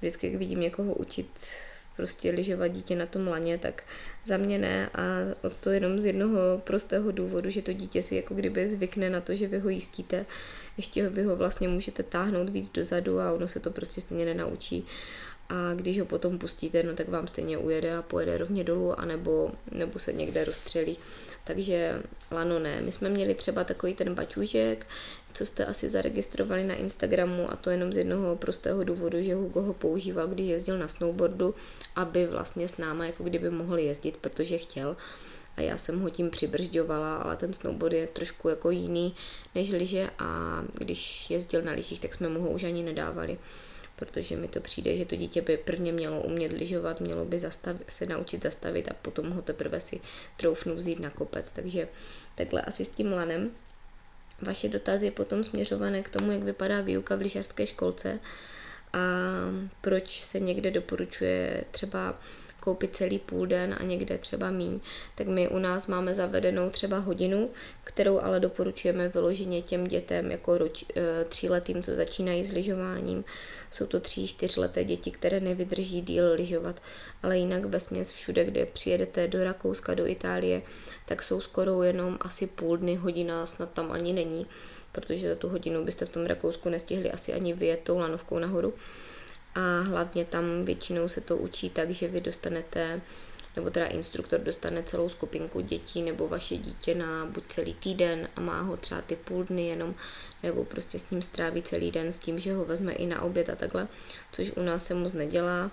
vždycky, 0.00 0.26
jak 0.26 0.36
vidím 0.36 0.60
někoho 0.60 0.94
učit 0.94 1.28
prostě 2.00 2.30
lyžovat 2.30 2.68
dítě 2.68 2.96
na 2.96 3.06
tom 3.06 3.28
laně, 3.28 3.58
tak 3.58 3.82
za 4.24 4.36
mě 4.36 4.58
ne. 4.58 4.88
A 4.94 5.00
to 5.60 5.70
jenom 5.70 5.98
z 5.98 6.06
jednoho 6.06 6.40
prostého 6.64 7.12
důvodu, 7.12 7.50
že 7.50 7.62
to 7.62 7.72
dítě 7.72 8.02
si 8.02 8.16
jako 8.16 8.34
kdyby 8.34 8.68
zvykne 8.68 9.10
na 9.10 9.20
to, 9.20 9.34
že 9.34 9.48
vy 9.48 9.58
ho 9.58 9.68
jistíte, 9.68 10.26
ještě 10.76 11.08
vy 11.08 11.22
ho 11.22 11.36
vlastně 11.36 11.68
můžete 11.68 12.02
táhnout 12.02 12.50
víc 12.50 12.70
dozadu 12.70 13.20
a 13.20 13.32
ono 13.32 13.48
se 13.48 13.60
to 13.60 13.70
prostě 13.70 14.00
stejně 14.00 14.24
nenaučí 14.24 14.86
a 15.50 15.74
když 15.74 16.00
ho 16.00 16.06
potom 16.06 16.38
pustíte, 16.38 16.82
no 16.82 16.94
tak 16.94 17.08
vám 17.08 17.26
stejně 17.26 17.58
ujede 17.58 17.96
a 17.96 18.02
pojede 18.02 18.38
rovně 18.38 18.64
dolů, 18.64 19.00
anebo, 19.00 19.50
nebo 19.70 19.98
se 19.98 20.12
někde 20.12 20.44
rozstřelí. 20.44 20.96
Takže 21.44 22.02
lano 22.30 22.58
ne. 22.58 22.80
My 22.80 22.92
jsme 22.92 23.08
měli 23.08 23.34
třeba 23.34 23.64
takový 23.64 23.94
ten 23.94 24.14
baťůžek, 24.14 24.86
co 25.32 25.46
jste 25.46 25.64
asi 25.64 25.90
zaregistrovali 25.90 26.64
na 26.64 26.74
Instagramu 26.74 27.52
a 27.52 27.56
to 27.56 27.70
jenom 27.70 27.92
z 27.92 27.96
jednoho 27.96 28.36
prostého 28.36 28.84
důvodu, 28.84 29.22
že 29.22 29.34
Hugo 29.34 29.62
ho 29.62 29.72
používal, 29.72 30.28
když 30.28 30.46
jezdil 30.46 30.78
na 30.78 30.88
snowboardu, 30.88 31.54
aby 31.96 32.26
vlastně 32.26 32.68
s 32.68 32.76
náma 32.76 33.06
jako 33.06 33.24
kdyby 33.24 33.50
mohl 33.50 33.78
jezdit, 33.78 34.16
protože 34.16 34.58
chtěl 34.58 34.96
a 35.56 35.60
já 35.60 35.78
jsem 35.78 36.00
ho 36.00 36.10
tím 36.10 36.30
přibržďovala, 36.30 37.16
ale 37.16 37.36
ten 37.36 37.52
snowboard 37.52 37.92
je 37.92 38.06
trošku 38.06 38.48
jako 38.48 38.70
jiný 38.70 39.14
než 39.54 39.70
lyže 39.70 40.10
a 40.18 40.62
když 40.72 41.30
jezdil 41.30 41.62
na 41.62 41.72
lyžích, 41.72 42.00
tak 42.00 42.14
jsme 42.14 42.28
mu 42.28 42.42
ho 42.42 42.50
už 42.50 42.64
ani 42.64 42.82
nedávali 42.82 43.38
protože 44.00 44.36
mi 44.36 44.48
to 44.48 44.60
přijde, 44.60 44.96
že 44.96 45.04
to 45.04 45.16
dítě 45.16 45.42
by 45.42 45.56
prvně 45.56 45.92
mělo 45.92 46.22
umět 46.22 46.52
lyžovat, 46.52 47.00
mělo 47.00 47.24
by 47.24 47.38
zastav, 47.38 47.76
se 47.88 48.06
naučit 48.06 48.42
zastavit 48.42 48.88
a 48.90 48.94
potom 48.94 49.30
ho 49.30 49.42
teprve 49.42 49.80
si 49.80 50.00
troufnu 50.36 50.74
vzít 50.74 51.00
na 51.00 51.10
kopec. 51.10 51.52
Takže 51.52 51.88
takhle 52.34 52.60
asi 52.60 52.84
s 52.84 52.88
tím 52.88 53.12
lanem. 53.12 53.50
Vaše 54.42 54.68
dotazy 54.68 55.10
potom 55.10 55.44
směřované 55.44 56.02
k 56.02 56.10
tomu, 56.10 56.32
jak 56.32 56.42
vypadá 56.42 56.80
výuka 56.80 57.16
v 57.16 57.20
lyžařské 57.20 57.66
školce 57.66 58.18
a 58.92 58.98
proč 59.80 60.20
se 60.20 60.40
někde 60.40 60.70
doporučuje 60.70 61.64
třeba 61.70 62.20
koupit 62.60 62.96
celý 62.96 63.18
půl 63.18 63.46
den 63.46 63.76
a 63.80 63.82
někde 63.82 64.18
třeba 64.18 64.50
míň, 64.50 64.80
tak 65.14 65.26
my 65.26 65.48
u 65.48 65.58
nás 65.58 65.86
máme 65.86 66.14
zavedenou 66.14 66.70
třeba 66.70 66.98
hodinu, 66.98 67.50
kterou 67.84 68.20
ale 68.20 68.40
doporučujeme 68.40 69.08
vyloženě 69.08 69.62
těm 69.62 69.84
dětem 69.84 70.30
jako 70.30 70.58
roč, 70.58 70.84
eh, 70.96 71.24
tříletým, 71.24 71.82
co 71.82 71.94
začínají 71.94 72.44
s 72.44 72.52
lyžováním. 72.52 73.24
Jsou 73.70 73.86
to 73.86 74.00
tří, 74.00 74.26
čtyřleté 74.26 74.84
děti, 74.84 75.10
které 75.10 75.40
nevydrží 75.40 76.00
díl 76.00 76.32
lyžovat, 76.32 76.82
ale 77.22 77.38
jinak 77.38 77.64
ve 77.64 77.80
směs 77.80 78.10
všude, 78.10 78.44
kde 78.44 78.66
přijedete 78.66 79.28
do 79.28 79.44
Rakouska, 79.44 79.94
do 79.94 80.06
Itálie, 80.06 80.62
tak 81.06 81.22
jsou 81.22 81.40
skoro 81.40 81.82
jenom 81.82 82.18
asi 82.20 82.46
půl 82.46 82.76
dny, 82.76 82.94
hodina 82.94 83.46
snad 83.46 83.72
tam 83.72 83.92
ani 83.92 84.12
není, 84.12 84.46
protože 84.92 85.28
za 85.28 85.34
tu 85.34 85.48
hodinu 85.48 85.84
byste 85.84 86.06
v 86.06 86.08
tom 86.08 86.26
Rakousku 86.26 86.68
nestihli 86.68 87.10
asi 87.10 87.32
ani 87.32 87.52
vyjet 87.52 87.80
tou 87.82 87.98
lanovkou 87.98 88.38
nahoru 88.38 88.74
a 89.54 89.80
hlavně 89.80 90.24
tam 90.24 90.64
většinou 90.64 91.08
se 91.08 91.20
to 91.20 91.36
učí 91.36 91.70
tak, 91.70 91.90
že 91.90 92.08
vy 92.08 92.20
dostanete 92.20 93.00
nebo 93.56 93.70
teda 93.70 93.86
instruktor 93.86 94.40
dostane 94.40 94.82
celou 94.82 95.08
skupinku 95.08 95.60
dětí 95.60 96.02
nebo 96.02 96.28
vaše 96.28 96.56
dítě 96.56 96.94
na 96.94 97.26
buď 97.26 97.46
celý 97.46 97.74
týden 97.74 98.28
a 98.36 98.40
má 98.40 98.60
ho 98.60 98.76
třeba 98.76 99.00
ty 99.00 99.16
půl 99.16 99.44
dny 99.44 99.66
jenom, 99.66 99.94
nebo 100.42 100.64
prostě 100.64 100.98
s 100.98 101.10
ním 101.10 101.22
stráví 101.22 101.62
celý 101.62 101.90
den 101.90 102.12
s 102.12 102.18
tím, 102.18 102.38
že 102.38 102.52
ho 102.52 102.64
vezme 102.64 102.92
i 102.92 103.06
na 103.06 103.22
oběd 103.22 103.50
a 103.50 103.56
takhle, 103.56 103.88
což 104.32 104.52
u 104.56 104.62
nás 104.62 104.86
se 104.86 104.94
moc 104.94 105.12
nedělá. 105.12 105.70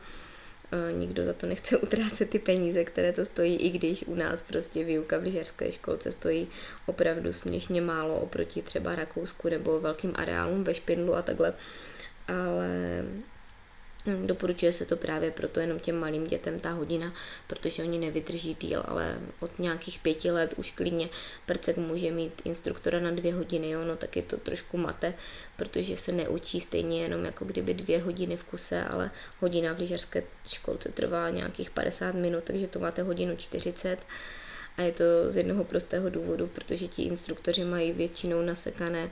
E, 0.71 0.93
nikdo 0.93 1.25
za 1.25 1.33
to 1.33 1.45
nechce 1.45 1.77
utrácet 1.87 2.29
ty 2.29 2.39
peníze, 2.39 2.83
které 2.83 3.13
to 3.13 3.25
stojí, 3.25 3.55
i 3.55 3.69
když 3.69 4.03
u 4.07 4.15
nás 4.15 4.41
prostě 4.41 4.83
výuka 4.83 5.17
v 5.17 5.23
lyžařské 5.23 5.71
školce 5.71 6.11
stojí 6.11 6.47
opravdu 6.85 7.33
směšně 7.33 7.81
málo 7.81 8.19
oproti 8.19 8.61
třeba 8.61 8.95
Rakousku 8.95 9.49
nebo 9.49 9.79
velkým 9.79 10.13
areálům 10.15 10.63
ve 10.63 10.73
Špindlu 10.73 11.15
a 11.15 11.21
takhle. 11.21 11.53
Ale 12.27 13.03
doporučuje 14.25 14.73
se 14.73 14.85
to 14.85 14.97
právě 14.97 15.31
proto 15.31 15.59
jenom 15.59 15.79
těm 15.79 15.99
malým 15.99 16.27
dětem 16.27 16.59
ta 16.59 16.71
hodina, 16.71 17.13
protože 17.47 17.83
oni 17.83 17.97
nevydrží 17.99 18.57
díl, 18.61 18.83
ale 18.87 19.19
od 19.39 19.59
nějakých 19.59 19.99
pěti 19.99 20.31
let 20.31 20.53
už 20.57 20.71
klidně 20.71 21.09
prcek 21.45 21.77
může 21.77 22.11
mít 22.11 22.41
instruktora 22.45 22.99
na 22.99 23.11
dvě 23.11 23.33
hodiny, 23.33 23.69
jo, 23.69 23.85
no 23.85 23.95
tak 23.95 24.15
je 24.15 24.23
to 24.23 24.37
trošku 24.37 24.77
mate, 24.77 25.13
protože 25.55 25.97
se 25.97 26.11
neučí 26.11 26.59
stejně 26.59 27.01
jenom 27.01 27.25
jako 27.25 27.45
kdyby 27.45 27.73
dvě 27.73 28.01
hodiny 28.01 28.37
v 28.37 28.43
kuse, 28.43 28.83
ale 28.83 29.11
hodina 29.39 29.73
v 29.73 29.79
lyžařské 29.79 30.23
školce 30.47 30.89
trvá 30.89 31.29
nějakých 31.29 31.69
50 31.69 32.15
minut, 32.15 32.43
takže 32.43 32.67
to 32.67 32.79
máte 32.79 33.03
hodinu 33.03 33.35
40 33.35 33.99
a 34.77 34.81
je 34.81 34.91
to 34.91 35.03
z 35.27 35.37
jednoho 35.37 35.63
prostého 35.63 36.09
důvodu, 36.09 36.47
protože 36.47 36.87
ti 36.87 37.03
instruktoři 37.03 37.65
mají 37.65 37.91
většinou 37.91 38.41
nasekané 38.41 39.09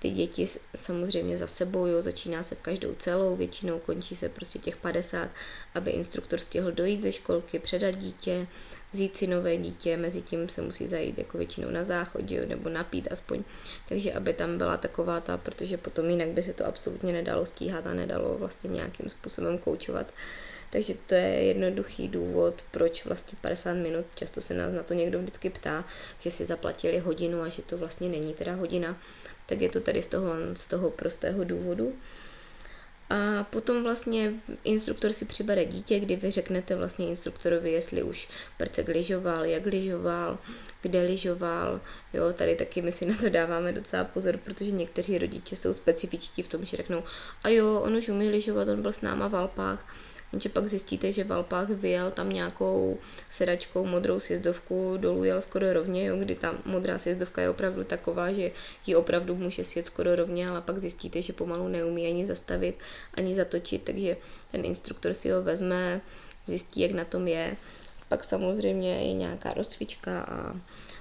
ty 0.00 0.10
děti 0.10 0.46
samozřejmě 0.76 1.38
za 1.38 1.46
sebou, 1.46 1.86
jo, 1.86 2.02
začíná 2.02 2.42
se 2.42 2.54
v 2.54 2.60
každou 2.60 2.94
celou, 2.94 3.36
většinou 3.36 3.78
končí 3.78 4.16
se 4.16 4.28
prostě 4.28 4.58
těch 4.58 4.76
50, 4.76 5.28
aby 5.74 5.90
instruktor 5.90 6.40
stihl 6.40 6.72
dojít 6.72 7.00
ze 7.00 7.12
školky, 7.12 7.58
předat 7.58 7.96
dítě, 7.96 8.46
vzít 8.92 9.16
si 9.16 9.26
nové 9.26 9.56
dítě, 9.56 9.96
mezi 9.96 10.22
tím 10.22 10.48
se 10.48 10.62
musí 10.62 10.86
zajít 10.86 11.18
jako 11.18 11.38
většinou 11.38 11.70
na 11.70 11.84
záchodě 11.84 12.36
jo, 12.36 12.44
nebo 12.46 12.68
napít 12.68 13.08
aspoň, 13.12 13.44
takže 13.88 14.12
aby 14.12 14.32
tam 14.32 14.58
byla 14.58 14.76
taková 14.76 15.20
ta, 15.20 15.36
protože 15.36 15.76
potom 15.76 16.10
jinak 16.10 16.28
by 16.28 16.42
se 16.42 16.52
to 16.52 16.66
absolutně 16.66 17.12
nedalo 17.12 17.46
stíhat 17.46 17.86
a 17.86 17.94
nedalo 17.94 18.38
vlastně 18.38 18.70
nějakým 18.70 19.08
způsobem 19.08 19.58
koučovat. 19.58 20.12
Takže 20.70 20.94
to 21.06 21.14
je 21.14 21.44
jednoduchý 21.44 22.08
důvod, 22.08 22.64
proč 22.70 23.04
vlastně 23.04 23.38
50 23.40 23.74
minut, 23.74 24.06
často 24.14 24.40
se 24.40 24.54
nás 24.54 24.72
na 24.72 24.82
to 24.82 24.94
někdo 24.94 25.18
vždycky 25.18 25.50
ptá, 25.50 25.84
že 26.20 26.30
si 26.30 26.46
zaplatili 26.46 26.98
hodinu 26.98 27.42
a 27.42 27.48
že 27.48 27.62
to 27.62 27.78
vlastně 27.78 28.08
není 28.08 28.34
teda 28.34 28.54
hodina, 28.54 28.96
tak 29.46 29.60
je 29.60 29.68
to 29.68 29.80
tady 29.80 30.02
z 30.02 30.06
toho, 30.06 30.32
z 30.54 30.66
toho 30.66 30.90
prostého 30.90 31.44
důvodu. 31.44 31.92
A 33.10 33.44
potom 33.44 33.82
vlastně 33.82 34.32
instruktor 34.64 35.12
si 35.12 35.24
přibere 35.24 35.64
dítě, 35.64 36.00
kdy 36.00 36.16
vy 36.16 36.30
řeknete 36.30 36.76
vlastně 36.76 37.08
instruktorovi, 37.08 37.72
jestli 37.72 38.02
už 38.02 38.28
prcek 38.58 38.88
lyžoval, 38.88 39.44
jak 39.44 39.66
lyžoval, 39.66 40.38
kde 40.82 41.02
lyžoval. 41.02 41.80
Jo, 42.12 42.32
tady 42.32 42.56
taky 42.56 42.82
my 42.82 42.92
si 42.92 43.06
na 43.06 43.16
to 43.16 43.28
dáváme 43.28 43.72
docela 43.72 44.04
pozor, 44.04 44.36
protože 44.36 44.70
někteří 44.70 45.18
rodiče 45.18 45.56
jsou 45.56 45.72
specifičtí 45.72 46.42
v 46.42 46.48
tom, 46.48 46.64
že 46.64 46.76
řeknou, 46.76 47.02
a 47.42 47.48
jo, 47.48 47.80
on 47.80 47.96
už 47.96 48.08
umí 48.08 48.28
lyžovat, 48.28 48.68
on 48.68 48.82
byl 48.82 48.92
s 48.92 49.00
náma 49.00 49.28
v 49.28 49.36
Alpách, 49.36 49.94
Jenže 50.32 50.48
pak 50.48 50.68
zjistíte, 50.68 51.12
že 51.12 51.24
v 51.24 51.32
Alpách 51.32 51.68
vyjel 51.68 52.10
tam 52.10 52.30
nějakou 52.30 52.98
sedačkou 53.30 53.86
modrou 53.86 54.20
sjezdovku, 54.20 54.96
dolů 54.96 55.24
jel 55.24 55.42
skoro 55.42 55.72
rovně, 55.72 56.06
jo, 56.06 56.16
kdy 56.16 56.34
ta 56.34 56.54
modrá 56.64 56.98
sjezdovka 56.98 57.42
je 57.42 57.50
opravdu 57.50 57.84
taková, 57.84 58.32
že 58.32 58.50
ji 58.86 58.94
opravdu 58.94 59.36
může 59.36 59.64
sjet 59.64 59.86
skoro 59.86 60.16
rovně, 60.16 60.48
ale 60.48 60.60
pak 60.60 60.78
zjistíte, 60.78 61.22
že 61.22 61.32
pomalu 61.32 61.68
neumí 61.68 62.06
ani 62.06 62.26
zastavit, 62.26 62.78
ani 63.14 63.34
zatočit, 63.34 63.82
takže 63.82 64.16
ten 64.50 64.64
instruktor 64.64 65.14
si 65.14 65.30
ho 65.30 65.42
vezme, 65.42 66.00
zjistí, 66.46 66.80
jak 66.80 66.90
na 66.90 67.04
tom 67.04 67.28
je. 67.28 67.56
Pak 68.08 68.24
samozřejmě 68.24 69.02
je 69.02 69.12
nějaká 69.12 69.54
rozcvička 69.54 70.20
a 70.22 70.60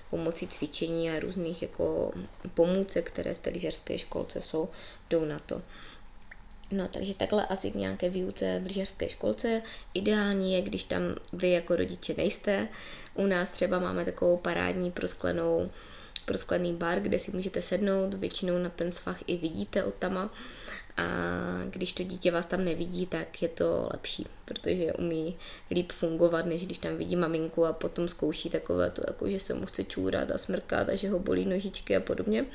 pomocí 0.09 0.47
cvičení 0.47 1.09
a 1.09 1.19
různých 1.19 1.61
jako 1.61 2.11
pomůcek, 2.53 3.07
které 3.11 3.33
v 3.33 3.39
té 3.39 3.49
lyžařské 3.49 3.97
školce 3.97 4.41
jsou, 4.41 4.69
jdou 5.09 5.25
na 5.25 5.39
to. 5.39 5.61
No, 6.71 6.87
takže 6.87 7.17
takhle 7.17 7.45
asi 7.45 7.71
k 7.71 7.75
nějaké 7.75 8.09
výuce 8.09 8.59
v 8.63 8.67
lyžařské 8.67 9.09
školce. 9.09 9.61
Ideální 9.93 10.53
je, 10.53 10.61
když 10.61 10.83
tam 10.83 11.01
vy 11.33 11.49
jako 11.49 11.75
rodiče 11.75 12.13
nejste. 12.17 12.67
U 13.15 13.25
nás 13.25 13.51
třeba 13.51 13.79
máme 13.79 14.05
takovou 14.05 14.37
parádní 14.37 14.91
prosklenou 14.91 15.69
prosklený 16.29 16.73
bar, 16.73 16.99
kde 16.99 17.19
si 17.19 17.31
můžete 17.31 17.61
sednout, 17.61 18.13
většinou 18.13 18.57
na 18.57 18.69
ten 18.69 18.91
svah 18.91 19.17
i 19.27 19.37
vidíte 19.37 19.83
od 19.83 19.93
tama 19.93 20.33
a 20.97 21.03
když 21.69 21.93
to 21.93 22.03
dítě 22.03 22.31
vás 22.31 22.45
tam 22.45 22.65
nevidí, 22.65 23.05
tak 23.05 23.41
je 23.41 23.49
to 23.49 23.89
lepší, 23.91 24.25
protože 24.45 24.93
umí 24.93 25.37
líp 25.71 25.91
fungovat, 25.91 26.45
než 26.45 26.65
když 26.65 26.77
tam 26.77 26.97
vidí 26.97 27.15
maminku 27.15 27.65
a 27.65 27.73
potom 27.73 28.07
zkouší 28.07 28.49
takové 28.49 28.89
to, 28.89 29.01
jako 29.07 29.29
že 29.29 29.39
se 29.39 29.53
mu 29.53 29.65
chce 29.65 29.83
čůrat 29.83 30.31
a 30.31 30.37
smrkat 30.37 30.89
a 30.89 30.95
že 30.95 31.09
ho 31.09 31.19
bolí 31.19 31.45
nožičky 31.45 31.95
a 31.97 31.99
podobně. 31.99 32.45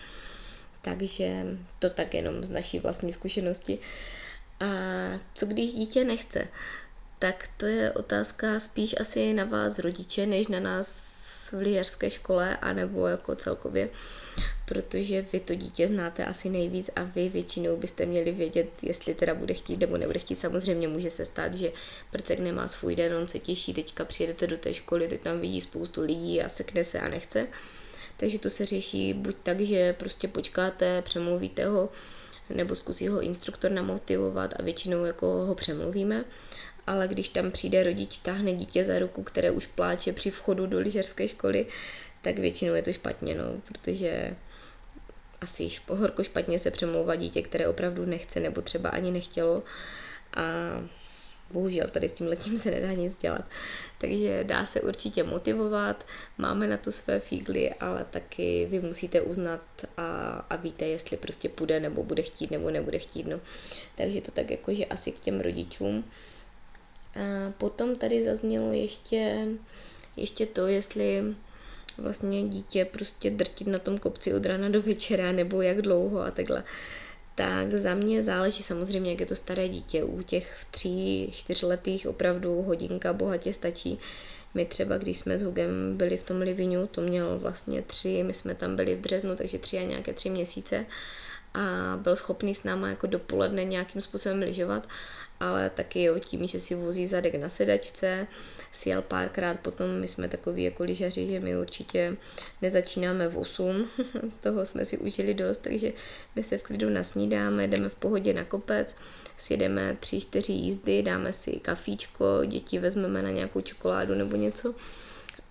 Takže 0.85 1.47
to 1.79 1.91
tak 1.91 2.15
jenom 2.15 2.45
z 2.45 2.51
naší 2.51 2.79
vlastní 2.79 3.13
zkušenosti. 3.13 3.79
A 4.61 4.67
co 5.35 5.47
když 5.47 5.73
dítě 5.73 6.05
nechce? 6.05 6.49
Tak 7.19 7.49
to 7.57 7.67
je 7.67 7.93
otázka 7.93 8.61
spíš 8.61 8.95
asi 9.01 9.33
na 9.33 9.45
vás 9.45 9.79
rodiče, 9.79 10.27
než 10.27 10.49
na 10.49 10.61
nás 10.61 11.15
v 11.53 11.61
lyžařské 11.61 12.11
škole, 12.11 12.57
anebo 12.57 13.07
jako 13.07 13.35
celkově, 13.35 13.89
protože 14.65 15.23
vy 15.33 15.41
to 15.41 15.55
dítě 15.55 15.87
znáte 15.87 16.25
asi 16.25 16.49
nejvíc 16.49 16.91
a 16.97 17.03
vy 17.03 17.29
většinou 17.29 17.77
byste 17.77 18.07
měli 18.07 18.33
vědět, 18.33 18.69
jestli 18.83 19.15
teda 19.15 19.35
bude 19.35 19.55
chtít 19.55 19.81
nebo 19.81 19.97
nebude 19.97 20.19
chtít. 20.19 20.41
Samozřejmě 20.41 20.89
může 20.89 21.11
se 21.11 21.25
stát, 21.25 21.55
že 21.55 21.73
prcek 22.13 22.39
nemá 22.39 22.69
svůj 22.69 22.97
den, 22.97 23.15
on 23.15 23.29
se 23.29 23.39
těší, 23.39 23.75
teďka 23.75 24.05
přijedete 24.05 24.47
do 24.47 24.59
té 24.59 24.75
školy, 24.75 25.09
teď 25.09 25.21
tam 25.21 25.41
vidí 25.41 25.61
spoustu 25.61 26.03
lidí 26.03 26.43
a 26.43 26.49
sekne 26.49 26.85
se 26.85 27.01
a 27.01 27.09
nechce 27.09 27.47
takže 28.25 28.39
to 28.39 28.51
se 28.51 28.67
řeší 28.67 29.15
buď 29.15 29.37
tak, 29.43 29.61
že 29.61 29.93
prostě 29.93 30.29
počkáte, 30.29 31.03
přemluvíte 31.03 31.67
ho, 31.67 31.89
nebo 32.55 32.75
zkusí 32.75 33.09
ho 33.09 33.21
instruktor 33.21 33.71
namotivovat 33.71 34.55
a 34.59 34.63
většinou 34.63 35.05
jako 35.05 35.27
ho 35.27 35.55
přemluvíme. 35.55 36.25
Ale 36.87 37.09
když 37.09 37.29
tam 37.29 37.51
přijde 37.51 37.83
rodič, 37.83 38.19
táhne 38.19 38.53
dítě 38.53 38.85
za 38.85 38.99
ruku, 38.99 39.23
které 39.23 39.51
už 39.51 39.67
pláče 39.67 40.13
při 40.13 40.31
vchodu 40.31 40.67
do 40.67 40.79
lyžařské 40.79 41.29
školy, 41.29 41.67
tak 42.23 42.39
většinou 42.39 42.75
je 42.75 42.83
to 42.83 42.93
špatně, 42.93 43.35
no, 43.35 43.45
protože 43.65 44.37
asi 45.41 45.69
horko 45.89 46.25
špatně 46.25 46.59
se 46.59 46.71
přemlouvá 46.71 47.17
dítě, 47.17 47.43
které 47.43 47.69
opravdu 47.69 48.07
nechce 48.07 48.41
nebo 48.41 48.63
třeba 48.63 48.91
ani 48.91 49.11
nechtělo. 49.11 49.63
A 50.37 50.43
bohužel 51.55 51.87
tady 51.89 52.09
s 52.09 52.13
tím 52.13 52.27
letím 52.27 52.59
se 52.59 52.71
nedá 52.71 52.93
nic 52.93 53.17
dělat. 53.17 53.45
Takže 53.99 54.45
dá 54.45 54.67
se 54.67 54.81
určitě 54.81 55.25
motivovat, 55.25 56.07
máme 56.39 56.67
na 56.67 56.77
to 56.77 56.93
své 56.93 57.21
fígly, 57.21 57.71
ale 57.71 58.07
taky 58.11 58.67
vy 58.71 58.81
musíte 58.81 59.21
uznat 59.21 59.63
a, 59.97 60.07
a 60.51 60.57
víte, 60.57 60.87
jestli 60.87 61.17
prostě 61.17 61.49
půjde 61.49 61.81
nebo 61.81 62.03
bude 62.03 62.23
chtít 62.23 62.51
nebo 62.51 62.71
nebude 62.71 62.99
chtít. 62.99 63.27
No. 63.27 63.41
Takže 63.95 64.21
to 64.21 64.31
tak 64.31 64.51
jako, 64.51 64.75
že 64.75 64.85
asi 64.85 65.13
k 65.13 65.21
těm 65.21 65.41
rodičům. 65.41 66.05
A 67.15 67.53
potom 67.59 67.97
tady 67.97 68.25
zaznělo 68.25 68.73
ještě, 68.73 69.47
ještě 70.17 70.47
to, 70.47 70.67
jestli 70.67 71.23
vlastně 71.99 72.43
dítě 72.43 72.85
prostě 72.85 73.31
drtit 73.31 73.67
na 73.67 73.79
tom 73.79 73.99
kopci 73.99 74.35
od 74.35 74.47
rána 74.47 74.69
do 74.69 74.83
večera, 74.83 75.33
nebo 75.33 75.63
jak 75.63 75.83
dlouho 75.83 76.21
a 76.21 76.31
takhle 76.31 76.65
tak 77.35 77.75
za 77.75 77.95
mě 77.95 78.23
záleží 78.23 78.63
samozřejmě, 78.63 79.11
jak 79.11 79.21
je 79.21 79.27
to 79.27 79.37
staré 79.37 79.69
dítě. 79.69 80.05
U 80.05 80.23
těch 80.23 80.65
tří, 80.71 81.31
čtyřletých 81.33 82.07
opravdu 82.07 82.63
hodinka 82.63 83.13
bohatě 83.13 83.53
stačí. 83.53 83.99
My 84.55 84.65
třeba, 84.65 84.99
když 84.99 85.19
jsme 85.19 85.39
s 85.39 85.43
Hugem 85.43 85.97
byli 85.97 86.17
v 86.17 86.25
tom 86.25 86.41
Livinu, 86.41 86.87
to 86.87 87.01
mělo 87.01 87.39
vlastně 87.39 87.83
tři, 87.83 88.23
my 88.23 88.35
jsme 88.35 88.55
tam 88.55 88.77
byli 88.77 88.95
v 88.95 89.01
březnu, 89.01 89.37
takže 89.37 89.59
tři 89.59 89.79
a 89.79 89.83
nějaké 89.83 90.13
tři 90.13 90.31
měsíce 90.31 90.87
a 91.55 91.97
byl 91.97 92.17
schopný 92.17 92.55
s 92.55 92.65
náma 92.65 92.89
jako 92.89 93.07
dopoledne 93.07 93.65
nějakým 93.65 94.01
způsobem 94.01 94.41
lyžovat, 94.41 94.89
ale 95.41 95.71
taky 95.71 96.03
jo, 96.03 96.19
tím, 96.19 96.47
že 96.47 96.61
si 96.61 96.75
vozí 96.75 97.07
zadek 97.07 97.35
na 97.35 97.49
sedačce, 97.49 98.27
si 98.73 98.89
jel 98.89 99.03
párkrát 99.03 99.61
potom, 99.61 99.91
my 100.01 100.09
jsme 100.09 100.29
takový 100.29 100.65
jako 100.65 100.85
lyžaři, 100.85 101.27
že 101.27 101.41
my 101.41 101.57
určitě 101.57 102.17
nezačínáme 102.63 103.29
v 103.29 103.39
8, 103.39 103.89
toho 104.41 104.67
jsme 104.67 104.85
si 104.85 104.99
užili 104.99 105.35
dost, 105.35 105.59
takže 105.59 105.93
my 106.37 106.43
se 106.43 106.59
v 106.59 106.63
klidu 106.63 106.91
nasnídáme, 106.91 107.69
jdeme 107.69 107.89
v 107.89 107.95
pohodě 107.95 108.33
na 108.35 108.45
kopec, 108.45 108.97
sjedeme 109.37 109.97
tři, 110.01 110.21
čtyři 110.21 110.53
jízdy, 110.53 111.03
dáme 111.03 111.33
si 111.33 111.53
kafíčko, 111.53 112.45
děti 112.47 112.79
vezmeme 112.79 113.23
na 113.23 113.31
nějakou 113.31 113.61
čokoládu 113.61 114.15
nebo 114.15 114.37
něco 114.37 114.75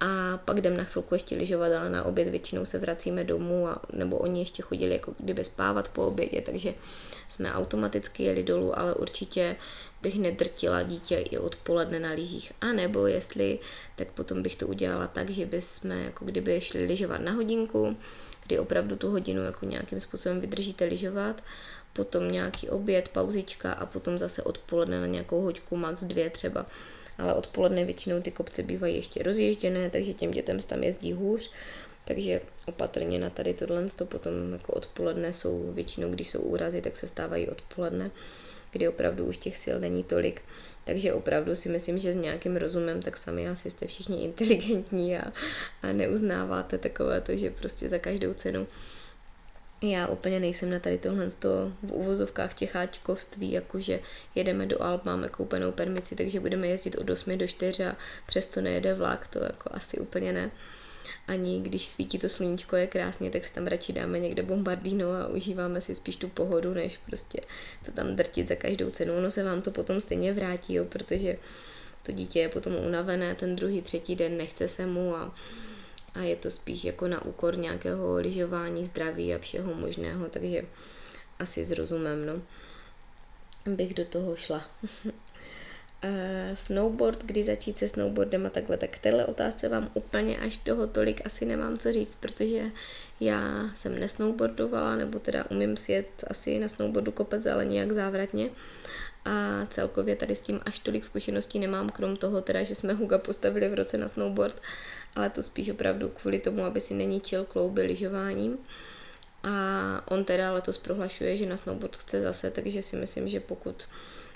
a 0.03 0.37
pak 0.37 0.57
jdem 0.57 0.77
na 0.77 0.83
chvilku 0.83 1.15
ještě 1.15 1.35
lyžovat, 1.35 1.71
ale 1.71 1.89
na 1.89 2.03
oběd 2.03 2.29
většinou 2.29 2.65
se 2.65 2.79
vracíme 2.79 3.23
domů, 3.23 3.67
a, 3.67 3.81
nebo 3.93 4.17
oni 4.17 4.41
ještě 4.41 4.61
chodili 4.61 4.93
jako 4.93 5.13
kdyby 5.17 5.43
spávat 5.43 5.87
po 5.87 6.05
obědě, 6.05 6.41
takže 6.41 6.73
jsme 7.27 7.53
automaticky 7.53 8.23
jeli 8.23 8.43
dolů, 8.43 8.79
ale 8.79 8.95
určitě 8.95 9.55
bych 10.01 10.19
nedrtila 10.19 10.83
dítě 10.83 11.15
i 11.15 11.37
odpoledne 11.37 11.99
na 11.99 12.11
lyžích. 12.11 12.51
A 12.61 12.65
nebo 12.65 13.07
jestli, 13.07 13.59
tak 13.95 14.11
potom 14.11 14.43
bych 14.43 14.55
to 14.55 14.67
udělala 14.67 15.07
tak, 15.07 15.29
že 15.29 15.45
bychom 15.45 15.91
jako 15.91 16.25
kdyby 16.25 16.61
šli 16.61 16.85
lyžovat 16.85 17.21
na 17.21 17.31
hodinku, 17.31 17.97
kdy 18.45 18.59
opravdu 18.59 18.95
tu 18.95 19.09
hodinu 19.09 19.43
jako 19.43 19.65
nějakým 19.65 19.99
způsobem 19.99 20.41
vydržíte 20.41 20.85
lyžovat, 20.85 21.43
potom 21.93 22.31
nějaký 22.31 22.69
oběd, 22.69 23.09
pauzička 23.09 23.73
a 23.73 23.85
potom 23.85 24.17
zase 24.17 24.43
odpoledne 24.43 24.99
na 24.99 25.07
nějakou 25.07 25.41
hoďku, 25.41 25.75
max 25.75 26.03
dvě 26.03 26.29
třeba 26.29 26.65
ale 27.23 27.33
odpoledne 27.33 27.85
většinou 27.85 28.21
ty 28.21 28.31
kopce 28.31 28.63
bývají 28.63 28.95
ještě 28.95 29.23
rozježděné, 29.23 29.89
takže 29.89 30.13
těm 30.13 30.31
dětem 30.31 30.59
tam 30.59 30.83
jezdí 30.83 31.13
hůř, 31.13 31.51
takže 32.05 32.41
opatrně 32.67 33.19
na 33.19 33.29
tady 33.29 33.53
tohle 33.53 33.85
to 33.95 34.05
potom 34.05 34.33
jako 34.51 34.73
odpoledne 34.73 35.33
jsou 35.33 35.71
většinou, 35.71 36.09
když 36.09 36.29
jsou 36.29 36.39
úrazy, 36.39 36.81
tak 36.81 36.97
se 36.97 37.07
stávají 37.07 37.49
odpoledne, 37.49 38.11
kdy 38.71 38.87
opravdu 38.87 39.25
už 39.25 39.37
těch 39.37 39.57
sil 39.63 39.75
není 39.79 40.03
tolik. 40.03 40.41
Takže 40.83 41.13
opravdu 41.13 41.55
si 41.55 41.69
myslím, 41.69 41.97
že 41.97 42.13
s 42.13 42.15
nějakým 42.15 42.57
rozumem, 42.57 43.01
tak 43.01 43.17
sami 43.17 43.47
asi 43.47 43.69
jste 43.69 43.87
všichni 43.87 44.23
inteligentní 44.23 45.17
a, 45.17 45.33
a 45.81 45.91
neuznáváte 45.91 46.77
takové 46.77 47.21
to, 47.21 47.37
že 47.37 47.49
prostě 47.49 47.89
za 47.89 47.99
každou 47.99 48.33
cenu 48.33 48.67
já 49.91 50.07
úplně 50.07 50.39
nejsem 50.39 50.69
na 50.69 50.79
tady 50.79 50.97
tohle 50.97 51.29
v 51.83 51.91
uvozovkách 51.91 52.53
těcháčkovství, 52.53 53.51
jakože 53.51 53.99
jedeme 54.35 54.65
do 54.65 54.83
Alp, 54.83 55.05
máme 55.05 55.29
koupenou 55.29 55.71
permici, 55.71 56.15
takže 56.15 56.39
budeme 56.39 56.67
jezdit 56.67 56.95
od 56.95 57.09
8 57.09 57.37
do 57.37 57.47
4 57.47 57.85
a 57.85 57.95
přesto 58.25 58.61
nejede 58.61 58.93
vlak, 58.93 59.27
to 59.27 59.39
jako 59.39 59.69
asi 59.71 59.97
úplně 59.97 60.33
ne. 60.33 60.51
Ani 61.27 61.59
když 61.59 61.85
svítí 61.85 62.19
to 62.19 62.29
sluníčko 62.29 62.75
je 62.75 62.87
krásně, 62.87 63.29
tak 63.29 63.45
si 63.45 63.53
tam 63.53 63.67
radši 63.67 63.93
dáme 63.93 64.19
někde 64.19 64.43
bombardino 64.43 65.11
a 65.11 65.27
užíváme 65.27 65.81
si 65.81 65.95
spíš 65.95 66.15
tu 66.15 66.27
pohodu, 66.27 66.73
než 66.73 66.97
prostě 66.97 67.41
to 67.85 67.91
tam 67.91 68.15
drtit 68.15 68.47
za 68.47 68.55
každou 68.55 68.89
cenu. 68.89 69.17
Ono 69.17 69.31
se 69.31 69.43
vám 69.43 69.61
to 69.61 69.71
potom 69.71 70.01
stejně 70.01 70.33
vrátí, 70.33 70.73
jo, 70.73 70.85
protože 70.85 71.37
to 72.03 72.11
dítě 72.11 72.39
je 72.39 72.49
potom 72.49 72.75
unavené, 72.75 73.35
ten 73.35 73.55
druhý, 73.55 73.81
třetí 73.81 74.15
den 74.15 74.37
nechce 74.37 74.67
se 74.67 74.85
mu 74.85 75.15
a 75.15 75.35
a 76.13 76.19
je 76.19 76.35
to 76.35 76.51
spíš 76.51 76.83
jako 76.83 77.07
na 77.07 77.25
úkor 77.25 77.57
nějakého 77.57 78.15
lyžování, 78.15 78.85
zdraví 78.85 79.33
a 79.33 79.39
všeho 79.39 79.73
možného, 79.73 80.29
takže 80.29 80.61
asi 81.39 81.65
s 81.65 81.71
rozumem, 81.71 82.25
no, 82.25 82.41
bych 83.65 83.93
do 83.93 84.05
toho 84.05 84.35
šla. 84.35 84.65
Snowboard, 86.53 87.23
kdy 87.23 87.43
začít 87.43 87.77
se 87.77 87.87
snowboardem 87.87 88.45
a 88.45 88.49
takhle, 88.49 88.77
tak 88.77 88.89
k 88.89 88.99
téhle 88.99 89.25
otázce 89.25 89.69
vám 89.69 89.89
úplně 89.93 90.37
až 90.37 90.57
toho 90.57 90.87
tolik 90.87 91.25
asi 91.25 91.45
nemám 91.45 91.77
co 91.77 91.93
říct, 91.93 92.15
protože 92.15 92.63
já 93.19 93.69
jsem 93.75 93.99
nesnowboardovala, 93.99 94.95
nebo 94.95 95.19
teda 95.19 95.45
umím 95.51 95.77
sjet 95.77 96.23
asi 96.27 96.59
na 96.59 96.69
snowboardu 96.69 97.11
kopec, 97.11 97.45
ale 97.45 97.65
nějak 97.65 97.91
závratně 97.91 98.49
a 99.25 99.65
celkově 99.69 100.15
tady 100.15 100.35
s 100.35 100.41
tím 100.41 100.59
až 100.65 100.79
tolik 100.79 101.05
zkušeností 101.05 101.59
nemám, 101.59 101.89
krom 101.89 102.17
toho 102.17 102.41
teda, 102.41 102.63
že 102.63 102.75
jsme 102.75 102.93
Huga 102.93 103.17
postavili 103.17 103.69
v 103.69 103.73
roce 103.73 103.97
na 103.97 104.07
snowboard, 104.07 104.61
ale 105.15 105.29
to 105.29 105.43
spíš 105.43 105.69
opravdu 105.69 106.09
kvůli 106.09 106.39
tomu, 106.39 106.63
aby 106.63 106.81
si 106.81 106.93
neníčil 106.93 107.45
klouby 107.45 107.81
lyžováním. 107.81 108.57
A 109.43 109.51
on 110.11 110.25
teda 110.25 110.51
letos 110.51 110.77
prohlašuje, 110.77 111.37
že 111.37 111.45
na 111.45 111.57
snowboard 111.57 111.95
chce 111.95 112.21
zase, 112.21 112.51
takže 112.51 112.81
si 112.81 112.95
myslím, 112.95 113.27
že 113.27 113.39
pokud 113.39 113.87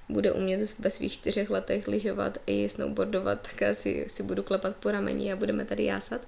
bude 0.09 0.31
umět 0.31 0.79
ve 0.79 0.91
svých 0.91 1.13
čtyřech 1.13 1.49
letech 1.49 1.87
lyžovat 1.87 2.37
i 2.47 2.69
snowboardovat, 2.69 3.41
tak 3.41 3.61
asi 3.61 4.05
si 4.07 4.23
budu 4.23 4.43
klepat 4.43 4.75
po 4.75 4.91
rameni 4.91 5.33
a 5.33 5.35
budeme 5.35 5.65
tady 5.65 5.83
jásat. 5.83 6.21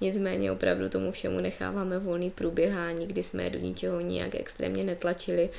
Nicméně 0.00 0.52
opravdu 0.52 0.88
tomu 0.88 1.12
všemu 1.12 1.40
necháváme 1.40 1.98
volný 1.98 2.30
průběh 2.30 2.76
a 2.76 2.90
nikdy 2.90 3.22
jsme 3.22 3.50
do 3.50 3.58
ničeho 3.58 4.00
nijak 4.00 4.34
extrémně 4.34 4.84
netlačili, 4.84 5.50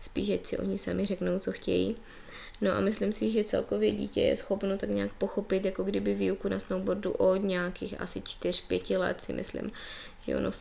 spíš 0.00 0.30
ať 0.30 0.46
si 0.46 0.58
oni 0.58 0.78
sami 0.78 1.06
řeknou, 1.06 1.38
co 1.38 1.52
chtějí. 1.52 1.96
No 2.60 2.72
a 2.72 2.80
myslím 2.80 3.12
si, 3.12 3.30
že 3.30 3.44
celkově 3.44 3.90
dítě 3.90 4.20
je 4.20 4.36
schopno 4.36 4.76
tak 4.76 4.90
nějak 4.90 5.12
pochopit, 5.12 5.64
jako 5.64 5.84
kdyby 5.84 6.14
výuku 6.14 6.48
na 6.48 6.58
snowboardu 6.58 7.12
od 7.12 7.36
nějakých 7.36 8.00
asi 8.00 8.20
4-5 8.20 8.98
let 8.98 9.20
si 9.20 9.32
myslím, 9.32 9.72
že 10.22 10.36
ono 10.36 10.52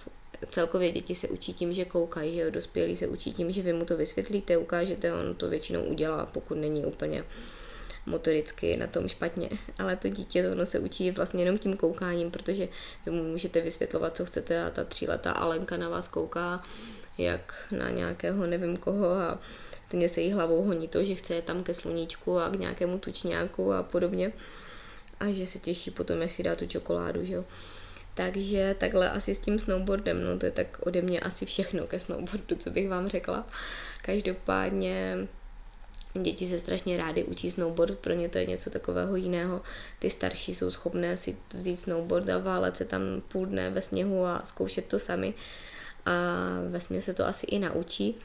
celkově 0.51 0.91
děti 0.91 1.15
se 1.15 1.27
učí 1.27 1.53
tím, 1.53 1.73
že 1.73 1.85
koukají, 1.85 2.33
že 2.33 2.41
jo, 2.41 2.51
dospělí 2.51 2.95
se 2.95 3.07
učí 3.07 3.33
tím, 3.33 3.51
že 3.51 3.61
vy 3.61 3.73
mu 3.73 3.85
to 3.85 3.97
vysvětlíte, 3.97 4.57
ukážete, 4.57 5.13
on 5.13 5.35
to 5.35 5.49
většinou 5.49 5.83
udělá, 5.83 6.25
pokud 6.25 6.55
není 6.55 6.85
úplně 6.85 7.23
motoricky 8.05 8.77
na 8.77 8.87
tom 8.87 9.07
špatně, 9.07 9.49
ale 9.79 9.95
to 9.95 10.09
dítě 10.09 10.49
ono 10.49 10.65
se 10.65 10.79
učí 10.79 11.11
vlastně 11.11 11.41
jenom 11.41 11.57
tím 11.57 11.77
koukáním, 11.77 12.31
protože 12.31 12.67
vy 13.05 13.11
mu 13.11 13.23
můžete 13.23 13.61
vysvětlovat, 13.61 14.17
co 14.17 14.25
chcete 14.25 14.63
a 14.63 14.69
ta 14.69 14.83
tříletá 14.83 15.31
Alenka 15.31 15.77
na 15.77 15.89
vás 15.89 16.07
kouká, 16.07 16.63
jak 17.17 17.67
na 17.71 17.89
nějakého 17.89 18.47
nevím 18.47 18.77
koho 18.77 19.11
a 19.11 19.39
stejně 19.87 20.09
se 20.09 20.21
jí 20.21 20.31
hlavou 20.31 20.63
honí 20.63 20.87
to, 20.87 21.03
že 21.03 21.15
chce 21.15 21.41
tam 21.41 21.63
ke 21.63 21.73
sluníčku 21.73 22.39
a 22.39 22.49
k 22.49 22.59
nějakému 22.59 22.99
tučňáku 22.99 23.73
a 23.73 23.83
podobně 23.83 24.33
a 25.19 25.31
že 25.31 25.47
se 25.47 25.59
těší 25.59 25.91
potom, 25.91 26.21
jak 26.21 26.31
si 26.31 26.43
dá 26.43 26.55
tu 26.55 26.67
čokoládu, 26.67 27.25
že 27.25 27.33
jo. 27.33 27.45
Takže 28.19 28.75
takhle 28.79 29.09
asi 29.09 29.35
s 29.35 29.39
tím 29.39 29.59
snowboardem, 29.59 30.23
no 30.23 30.39
to 30.39 30.45
je 30.45 30.51
tak 30.51 30.77
ode 30.79 31.01
mě 31.01 31.19
asi 31.19 31.45
všechno 31.45 31.87
ke 31.87 31.99
snowboardu, 31.99 32.55
co 32.55 32.69
bych 32.69 32.89
vám 32.89 33.07
řekla. 33.07 33.47
Každopádně 34.01 35.27
děti 36.21 36.45
se 36.45 36.59
strašně 36.59 36.97
rády 36.97 37.23
učí 37.23 37.51
snowboard, 37.51 37.99
pro 37.99 38.13
ně 38.13 38.29
to 38.29 38.37
je 38.37 38.45
něco 38.45 38.69
takového 38.69 39.15
jiného. 39.15 39.61
Ty 39.99 40.09
starší 40.09 40.55
jsou 40.55 40.71
schopné 40.71 41.17
si 41.17 41.37
vzít 41.53 41.77
snowboard 41.77 42.29
a 42.29 42.37
válet 42.37 42.77
se 42.77 42.85
tam 42.85 43.01
půl 43.27 43.45
dne 43.45 43.69
ve 43.69 43.81
sněhu 43.81 44.25
a 44.25 44.41
zkoušet 44.43 44.85
to 44.85 44.99
sami 44.99 45.33
a 46.05 46.13
ve 46.69 47.01
se 47.01 47.13
to 47.13 47.27
asi 47.27 47.45
i 47.45 47.59
naučí. 47.59 48.15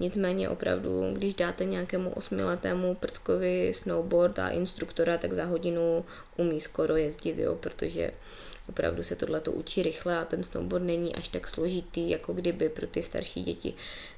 Nicméně 0.00 0.48
opravdu, 0.48 1.10
když 1.12 1.34
dáte 1.34 1.64
nějakému 1.64 2.10
osmiletému 2.10 2.94
prckovi 2.94 3.72
snowboard 3.74 4.38
a 4.38 4.48
instruktora, 4.48 5.18
tak 5.18 5.32
za 5.32 5.44
hodinu 5.44 6.04
umí 6.36 6.60
skoro 6.60 6.96
jezdit, 6.96 7.38
jo, 7.38 7.54
protože 7.54 8.10
opravdu 8.70 9.02
se 9.02 9.16
tohle 9.16 9.40
to 9.40 9.52
učí 9.52 9.82
rychle 9.82 10.18
a 10.18 10.24
ten 10.24 10.42
snowboard 10.42 10.84
není 10.84 11.14
až 11.14 11.28
tak 11.28 11.48
složitý, 11.48 12.10
jako 12.10 12.32
kdyby 12.32 12.68
pro 12.68 12.86
ty 12.86 13.02
starší 13.02 13.42
děti, 13.42 13.74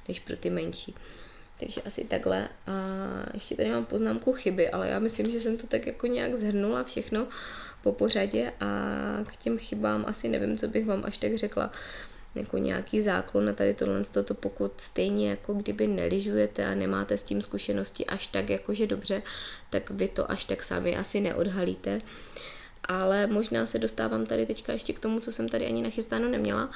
než 0.07 0.19
pro 0.19 0.37
ty 0.37 0.49
menší. 0.49 0.95
Takže 1.59 1.81
asi 1.81 2.03
takhle. 2.03 2.49
A 2.67 2.75
ještě 3.33 3.55
tady 3.55 3.69
mám 3.69 3.85
poznámku 3.85 4.33
chyby, 4.33 4.69
ale 4.69 4.89
já 4.89 4.99
myslím, 4.99 5.31
že 5.31 5.39
jsem 5.39 5.57
to 5.57 5.67
tak 5.67 5.87
jako 5.87 6.07
nějak 6.07 6.35
zhrnula 6.35 6.83
všechno 6.83 7.27
po 7.81 7.91
pořadě 7.91 8.51
a 8.59 8.65
k 9.27 9.35
těm 9.35 9.57
chybám 9.57 10.05
asi 10.07 10.29
nevím, 10.29 10.57
co 10.57 10.67
bych 10.67 10.85
vám 10.85 11.03
až 11.05 11.17
tak 11.17 11.37
řekla 11.37 11.71
jako 12.35 12.57
nějaký 12.57 13.01
záklon 13.01 13.45
na 13.45 13.53
tady 13.53 13.73
tohle, 13.73 14.01
to 14.03 14.33
pokud 14.33 14.71
stejně 14.77 15.29
jako 15.29 15.53
kdyby 15.53 15.87
neližujete 15.87 16.65
a 16.65 16.75
nemáte 16.75 17.17
s 17.17 17.23
tím 17.23 17.41
zkušenosti 17.41 18.05
až 18.05 18.27
tak 18.27 18.49
jakože 18.49 18.87
dobře, 18.87 19.21
tak 19.69 19.89
vy 19.89 20.07
to 20.07 20.31
až 20.31 20.45
tak 20.45 20.63
sami 20.63 20.97
asi 20.97 21.21
neodhalíte. 21.21 21.99
Ale 22.87 23.27
možná 23.27 23.65
se 23.65 23.79
dostávám 23.79 24.25
tady 24.25 24.45
teďka 24.45 24.73
ještě 24.73 24.93
k 24.93 24.99
tomu, 24.99 25.19
co 25.19 25.31
jsem 25.31 25.49
tady 25.49 25.65
ani 25.65 25.81
nachystáno 25.81 26.29
neměla, 26.29 26.69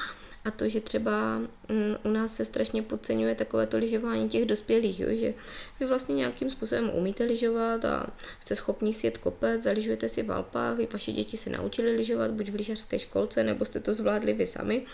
a 0.48 0.52
to, 0.52 0.70
že 0.70 0.80
třeba 0.80 1.38
mm, 1.38 1.96
u 2.04 2.10
nás 2.10 2.36
se 2.36 2.46
strašně 2.46 2.82
podceňuje 2.82 3.36
takové 3.36 3.67
to 3.67 3.78
lyžování 3.78 4.30
těch 4.30 4.46
dospělých, 4.46 5.00
jo? 5.00 5.08
že 5.12 5.34
vy 5.80 5.86
vlastně 5.86 6.15
nějakým 6.15 6.52
způsobem 6.52 6.91
umíte 6.93 7.24
lyžovat 7.24 7.86
a 7.86 8.08
jste 8.39 8.56
schopni 8.56 8.93
si 8.93 9.08
jet 9.08 9.17
kopec, 9.17 9.62
zaližujete 9.62 10.10
si 10.10 10.24
v 10.24 10.32
Alpách, 10.32 10.80
i 10.80 10.88
vaše 10.93 11.12
děti 11.12 11.38
se 11.38 11.50
naučili 11.50 11.96
lyžovat 11.96 12.32
buď 12.32 12.50
v 12.50 12.56
lyžařské 12.56 13.00
školce, 13.00 13.43
nebo 13.43 13.65
jste 13.65 13.80
to 13.80 13.93
zvládli 13.93 14.34
vy 14.34 14.46
sami, 14.46 14.86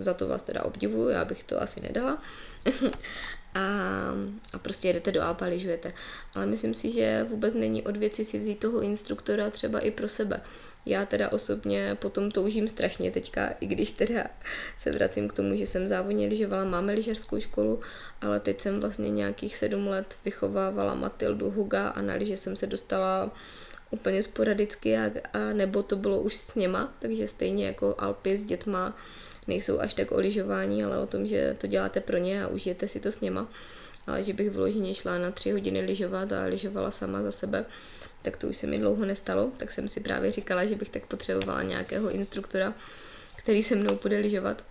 za 0.00 0.14
to 0.14 0.28
vás 0.28 0.42
teda 0.42 0.64
obdivuju, 0.64 1.08
já 1.08 1.24
bych 1.24 1.44
to 1.44 1.62
asi 1.62 1.80
nedala. 1.80 2.22
A, 3.54 3.60
a 4.52 4.58
prostě 4.58 4.88
jedete 4.88 5.12
do 5.12 5.22
Alpa, 5.22 5.44
lyžujete. 5.44 5.92
Ale 6.34 6.46
myslím 6.46 6.74
si, 6.74 6.90
že 6.90 7.26
vůbec 7.28 7.54
není 7.54 7.82
od 7.82 7.96
věci 7.96 8.24
si 8.24 8.38
vzít 8.38 8.58
toho 8.58 8.80
instruktora 8.80 9.50
třeba 9.50 9.80
i 9.80 9.90
pro 9.90 10.08
sebe. 10.08 10.40
Já 10.86 11.06
teda 11.06 11.32
osobně 11.32 11.96
potom 12.00 12.30
toužím 12.30 12.68
strašně 12.68 13.10
teďka, 13.10 13.54
i 13.60 13.66
když 13.66 13.90
teda 13.90 14.24
se 14.76 14.92
vracím 14.92 15.28
k 15.28 15.32
tomu, 15.32 15.56
že 15.56 15.66
jsem 15.66 15.86
závodně 15.86 16.26
lyžovala, 16.26 16.64
máme 16.64 16.92
lyžařskou 16.92 17.40
školu, 17.40 17.80
ale 18.20 18.40
teď 18.40 18.60
jsem 18.60 18.80
vlastně 18.80 19.10
nějakých 19.10 19.56
sedm 19.56 19.86
let 19.86 20.18
vychovávala 20.24 20.94
Matildu 20.94 21.50
Huga 21.50 21.88
a 21.88 22.02
na 22.02 22.14
lyže 22.14 22.36
jsem 22.36 22.56
se 22.56 22.66
dostala 22.66 23.30
úplně 23.90 24.22
sporadicky 24.22 24.96
a, 24.96 25.10
a 25.32 25.38
nebo 25.52 25.82
to 25.82 25.96
bylo 25.96 26.20
už 26.20 26.34
s 26.34 26.54
něma, 26.54 26.92
takže 26.98 27.28
stejně 27.28 27.66
jako 27.66 27.94
Alpy 27.98 28.36
s 28.36 28.44
dětma 28.44 28.96
nejsou 29.48 29.80
až 29.80 29.94
tak 29.94 30.12
o 30.12 30.20
lyžování, 30.20 30.84
ale 30.84 30.98
o 30.98 31.06
tom, 31.06 31.26
že 31.26 31.56
to 31.58 31.66
děláte 31.66 32.00
pro 32.00 32.18
ně 32.18 32.44
a 32.44 32.48
užijete 32.48 32.88
si 32.88 33.00
to 33.00 33.12
s 33.12 33.20
něma. 33.20 33.48
Ale 34.06 34.22
že 34.22 34.32
bych 34.32 34.50
vyloženě 34.50 34.94
šla 34.94 35.18
na 35.18 35.30
tři 35.30 35.50
hodiny 35.50 35.80
lyžovat 35.80 36.32
a 36.32 36.44
lyžovala 36.44 36.90
sama 36.90 37.22
za 37.22 37.32
sebe, 37.32 37.64
tak 38.22 38.36
to 38.36 38.46
už 38.46 38.56
se 38.56 38.66
mi 38.66 38.78
dlouho 38.78 39.04
nestalo, 39.04 39.52
tak 39.56 39.70
jsem 39.70 39.88
si 39.88 40.00
právě 40.00 40.30
říkala, 40.30 40.64
že 40.64 40.74
bych 40.74 40.88
tak 40.88 41.06
potřebovala 41.06 41.62
nějakého 41.62 42.10
instruktora, 42.10 42.74
který 43.36 43.62
se 43.62 43.76
mnou 43.76 43.98
bude 44.02 44.18
lyžovat. 44.18 44.64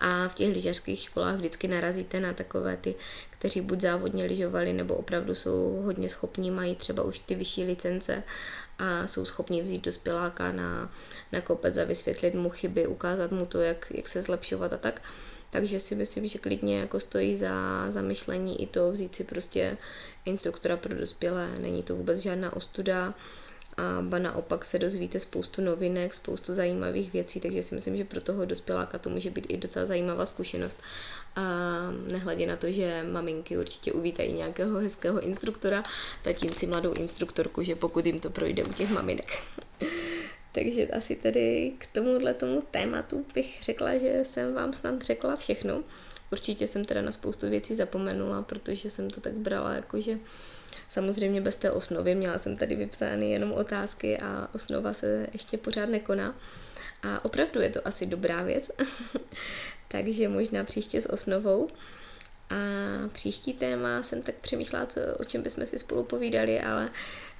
A 0.00 0.28
v 0.28 0.34
těch 0.34 0.54
lyžařských 0.54 1.00
školách 1.00 1.36
vždycky 1.36 1.68
narazíte 1.68 2.20
na 2.20 2.32
takové 2.32 2.76
ty, 2.76 2.94
kteří 3.30 3.60
buď 3.60 3.80
závodně 3.80 4.24
lyžovali, 4.24 4.72
nebo 4.72 4.94
opravdu 4.94 5.34
jsou 5.34 5.82
hodně 5.84 6.08
schopní, 6.08 6.50
mají 6.50 6.74
třeba 6.74 7.02
už 7.02 7.18
ty 7.18 7.34
vyšší 7.34 7.64
licence 7.64 8.22
a 8.78 9.06
jsou 9.06 9.24
schopni 9.24 9.62
vzít 9.62 9.84
dospěláka 9.84 10.52
na, 10.52 10.92
na 11.32 11.40
kopec 11.40 11.76
a 11.76 11.84
vysvětlit 11.84 12.34
mu 12.34 12.50
chyby, 12.50 12.86
ukázat 12.86 13.30
mu 13.30 13.46
to, 13.46 13.60
jak, 13.60 13.92
jak 13.94 14.08
se 14.08 14.22
zlepšovat 14.22 14.72
a 14.72 14.76
tak. 14.76 15.02
Takže 15.50 15.80
si 15.80 15.94
myslím, 15.94 16.26
že 16.26 16.38
klidně 16.38 16.80
jako 16.80 17.00
stojí 17.00 17.36
za 17.36 17.50
zamyšlení 17.90 18.62
i 18.62 18.66
to 18.66 18.92
vzít 18.92 19.14
si 19.14 19.24
prostě 19.24 19.76
instruktora 20.24 20.76
pro 20.76 20.94
dospělé. 20.94 21.48
Není 21.58 21.82
to 21.82 21.96
vůbec 21.96 22.18
žádná 22.18 22.56
ostuda 22.56 23.14
a 23.76 24.02
ba 24.02 24.18
naopak 24.18 24.64
se 24.64 24.78
dozvíte 24.78 25.20
spoustu 25.20 25.62
novinek, 25.62 26.14
spoustu 26.14 26.54
zajímavých 26.54 27.12
věcí, 27.12 27.40
takže 27.40 27.62
si 27.62 27.74
myslím, 27.74 27.96
že 27.96 28.04
pro 28.04 28.20
toho 28.20 28.44
dospěláka 28.44 28.98
to 28.98 29.10
může 29.10 29.30
být 29.30 29.46
i 29.48 29.56
docela 29.56 29.86
zajímavá 29.86 30.26
zkušenost. 30.26 30.82
A 31.36 31.42
nehledě 32.12 32.46
na 32.46 32.56
to, 32.56 32.70
že 32.70 33.06
maminky 33.12 33.58
určitě 33.58 33.92
uvítají 33.92 34.32
nějakého 34.32 34.78
hezkého 34.78 35.20
instruktora, 35.20 35.82
tatínci 36.22 36.66
mladou 36.66 36.92
instruktorku, 36.92 37.62
že 37.62 37.74
pokud 37.74 38.06
jim 38.06 38.18
to 38.18 38.30
projde 38.30 38.64
u 38.64 38.72
těch 38.72 38.90
maminek. 38.90 39.42
takže 40.52 40.86
asi 40.86 41.16
tedy 41.16 41.72
k 41.78 41.86
tomuhle 41.86 42.34
tomu 42.34 42.62
tématu 42.70 43.26
bych 43.34 43.58
řekla, 43.62 43.98
že 43.98 44.20
jsem 44.22 44.54
vám 44.54 44.72
snad 44.72 45.02
řekla 45.02 45.36
všechno. 45.36 45.82
Určitě 46.32 46.66
jsem 46.66 46.84
teda 46.84 47.02
na 47.02 47.12
spoustu 47.12 47.50
věcí 47.50 47.74
zapomenula, 47.74 48.42
protože 48.42 48.90
jsem 48.90 49.10
to 49.10 49.20
tak 49.20 49.32
brala 49.32 49.72
jako, 49.72 50.00
že 50.00 50.18
samozřejmě 50.88 51.40
bez 51.40 51.56
té 51.56 51.70
osnovy, 51.70 52.14
měla 52.14 52.38
jsem 52.38 52.56
tady 52.56 52.74
vypsány 52.74 53.30
jenom 53.30 53.52
otázky 53.52 54.18
a 54.18 54.48
osnova 54.54 54.92
se 54.92 55.26
ještě 55.32 55.58
pořád 55.58 55.86
nekoná. 55.86 56.36
A 57.02 57.24
opravdu 57.24 57.60
je 57.60 57.70
to 57.70 57.88
asi 57.88 58.06
dobrá 58.06 58.42
věc, 58.42 58.70
takže 59.88 60.28
možná 60.28 60.64
příště 60.64 61.00
s 61.00 61.10
osnovou. 61.10 61.68
A 62.50 62.56
příští 63.12 63.52
téma 63.52 64.02
jsem 64.02 64.22
tak 64.22 64.34
přemýšlela, 64.34 64.86
co, 64.86 65.00
o 65.18 65.24
čem 65.24 65.42
bychom 65.42 65.66
si 65.66 65.78
spolu 65.78 66.04
povídali, 66.04 66.60
ale 66.60 66.90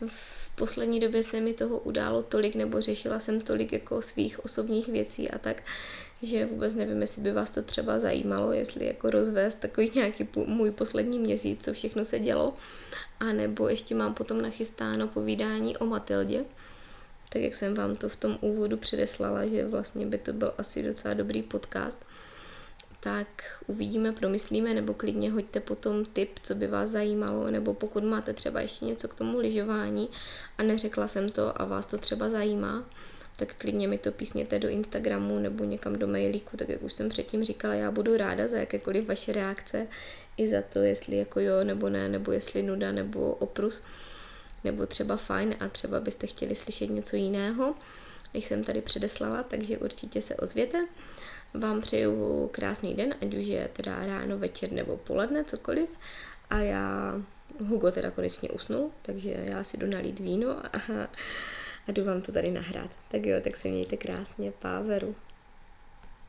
v 0.06 0.50
poslední 0.54 1.00
době 1.00 1.22
se 1.22 1.40
mi 1.40 1.54
toho 1.54 1.78
událo 1.78 2.22
tolik, 2.22 2.54
nebo 2.54 2.80
řešila 2.80 3.20
jsem 3.20 3.40
tolik 3.40 3.72
jako 3.72 4.02
svých 4.02 4.44
osobních 4.44 4.88
věcí 4.88 5.30
a 5.30 5.38
tak, 5.38 5.62
že 6.26 6.46
vůbec 6.46 6.74
nevím, 6.74 7.00
jestli 7.00 7.22
by 7.22 7.32
vás 7.32 7.50
to 7.50 7.62
třeba 7.62 7.98
zajímalo, 7.98 8.52
jestli 8.52 8.86
jako 8.86 9.10
rozvést 9.10 9.54
takový 9.54 9.90
nějaký 9.94 10.28
můj 10.46 10.70
poslední 10.70 11.18
měsíc, 11.18 11.64
co 11.64 11.72
všechno 11.72 12.04
se 12.04 12.18
dělo. 12.18 12.54
A 13.20 13.24
nebo 13.24 13.68
ještě 13.68 13.94
mám 13.94 14.14
potom 14.14 14.42
nachystáno 14.42 15.08
povídání 15.08 15.76
o 15.76 15.86
Matildě, 15.86 16.44
tak 17.32 17.42
jak 17.42 17.54
jsem 17.54 17.74
vám 17.74 17.96
to 17.96 18.08
v 18.08 18.16
tom 18.16 18.38
úvodu 18.40 18.76
předeslala, 18.76 19.46
že 19.46 19.66
vlastně 19.66 20.06
by 20.06 20.18
to 20.18 20.32
byl 20.32 20.54
asi 20.58 20.82
docela 20.82 21.14
dobrý 21.14 21.42
podcast, 21.42 21.98
tak 23.00 23.28
uvidíme, 23.66 24.12
promyslíme, 24.12 24.74
nebo 24.74 24.94
klidně 24.94 25.30
hoďte 25.30 25.60
potom 25.60 26.04
tip, 26.04 26.38
co 26.42 26.54
by 26.54 26.66
vás 26.66 26.90
zajímalo, 26.90 27.50
nebo 27.50 27.74
pokud 27.74 28.04
máte 28.04 28.32
třeba 28.32 28.60
ještě 28.60 28.84
něco 28.84 29.08
k 29.08 29.14
tomu 29.14 29.38
lyžování. 29.38 30.08
A 30.58 30.62
neřekla 30.62 31.08
jsem 31.08 31.28
to 31.28 31.62
a 31.62 31.64
vás 31.64 31.86
to 31.86 31.98
třeba 31.98 32.30
zajímá, 32.30 32.84
tak 33.36 33.54
klidně 33.54 33.88
mi 33.88 33.98
to 33.98 34.12
písněte 34.12 34.58
do 34.58 34.68
Instagramu 34.68 35.38
nebo 35.38 35.64
někam 35.64 35.96
do 35.96 36.06
mailíku, 36.06 36.56
tak 36.56 36.68
jak 36.68 36.82
už 36.82 36.92
jsem 36.92 37.08
předtím 37.08 37.44
říkala, 37.44 37.74
já 37.74 37.90
budu 37.90 38.16
ráda 38.16 38.48
za 38.48 38.56
jakékoliv 38.56 39.08
vaše 39.08 39.32
reakce, 39.32 39.86
i 40.36 40.48
za 40.48 40.62
to, 40.62 40.78
jestli 40.78 41.16
jako 41.16 41.40
jo 41.40 41.64
nebo 41.64 41.88
ne, 41.88 42.08
nebo 42.08 42.32
jestli 42.32 42.62
nuda 42.62 42.92
nebo 42.92 43.32
oprus, 43.32 43.82
nebo 44.64 44.86
třeba 44.86 45.16
fajn 45.16 45.54
a 45.60 45.68
třeba 45.68 46.00
byste 46.00 46.26
chtěli 46.26 46.54
slyšet 46.54 46.90
něco 46.90 47.16
jiného, 47.16 47.74
než 48.34 48.44
jsem 48.44 48.64
tady 48.64 48.80
předeslala, 48.80 49.42
takže 49.42 49.78
určitě 49.78 50.22
se 50.22 50.36
ozvěte. 50.36 50.86
Vám 51.54 51.80
přeju 51.80 52.48
krásný 52.52 52.94
den, 52.94 53.14
ať 53.22 53.34
už 53.34 53.46
je 53.46 53.70
teda 53.72 54.06
ráno, 54.06 54.38
večer 54.38 54.72
nebo 54.72 54.96
poledne, 54.96 55.44
cokoliv. 55.44 55.88
A 56.50 56.58
já, 56.58 57.14
Hugo 57.68 57.90
teda 57.90 58.10
konečně 58.10 58.50
usnul, 58.50 58.90
takže 59.02 59.30
já 59.30 59.64
si 59.64 59.76
jdu 59.76 59.86
nalít 59.86 60.20
víno 60.20 60.50
a, 60.50 60.70
a 61.88 61.92
jdu 61.92 62.04
vám 62.04 62.22
to 62.22 62.32
tady 62.32 62.50
nahrát. 62.50 62.90
Tak 63.10 63.26
jo, 63.26 63.40
tak 63.40 63.56
se 63.56 63.68
mějte 63.68 63.96
krásně, 63.96 64.50
páveru. 64.50 65.14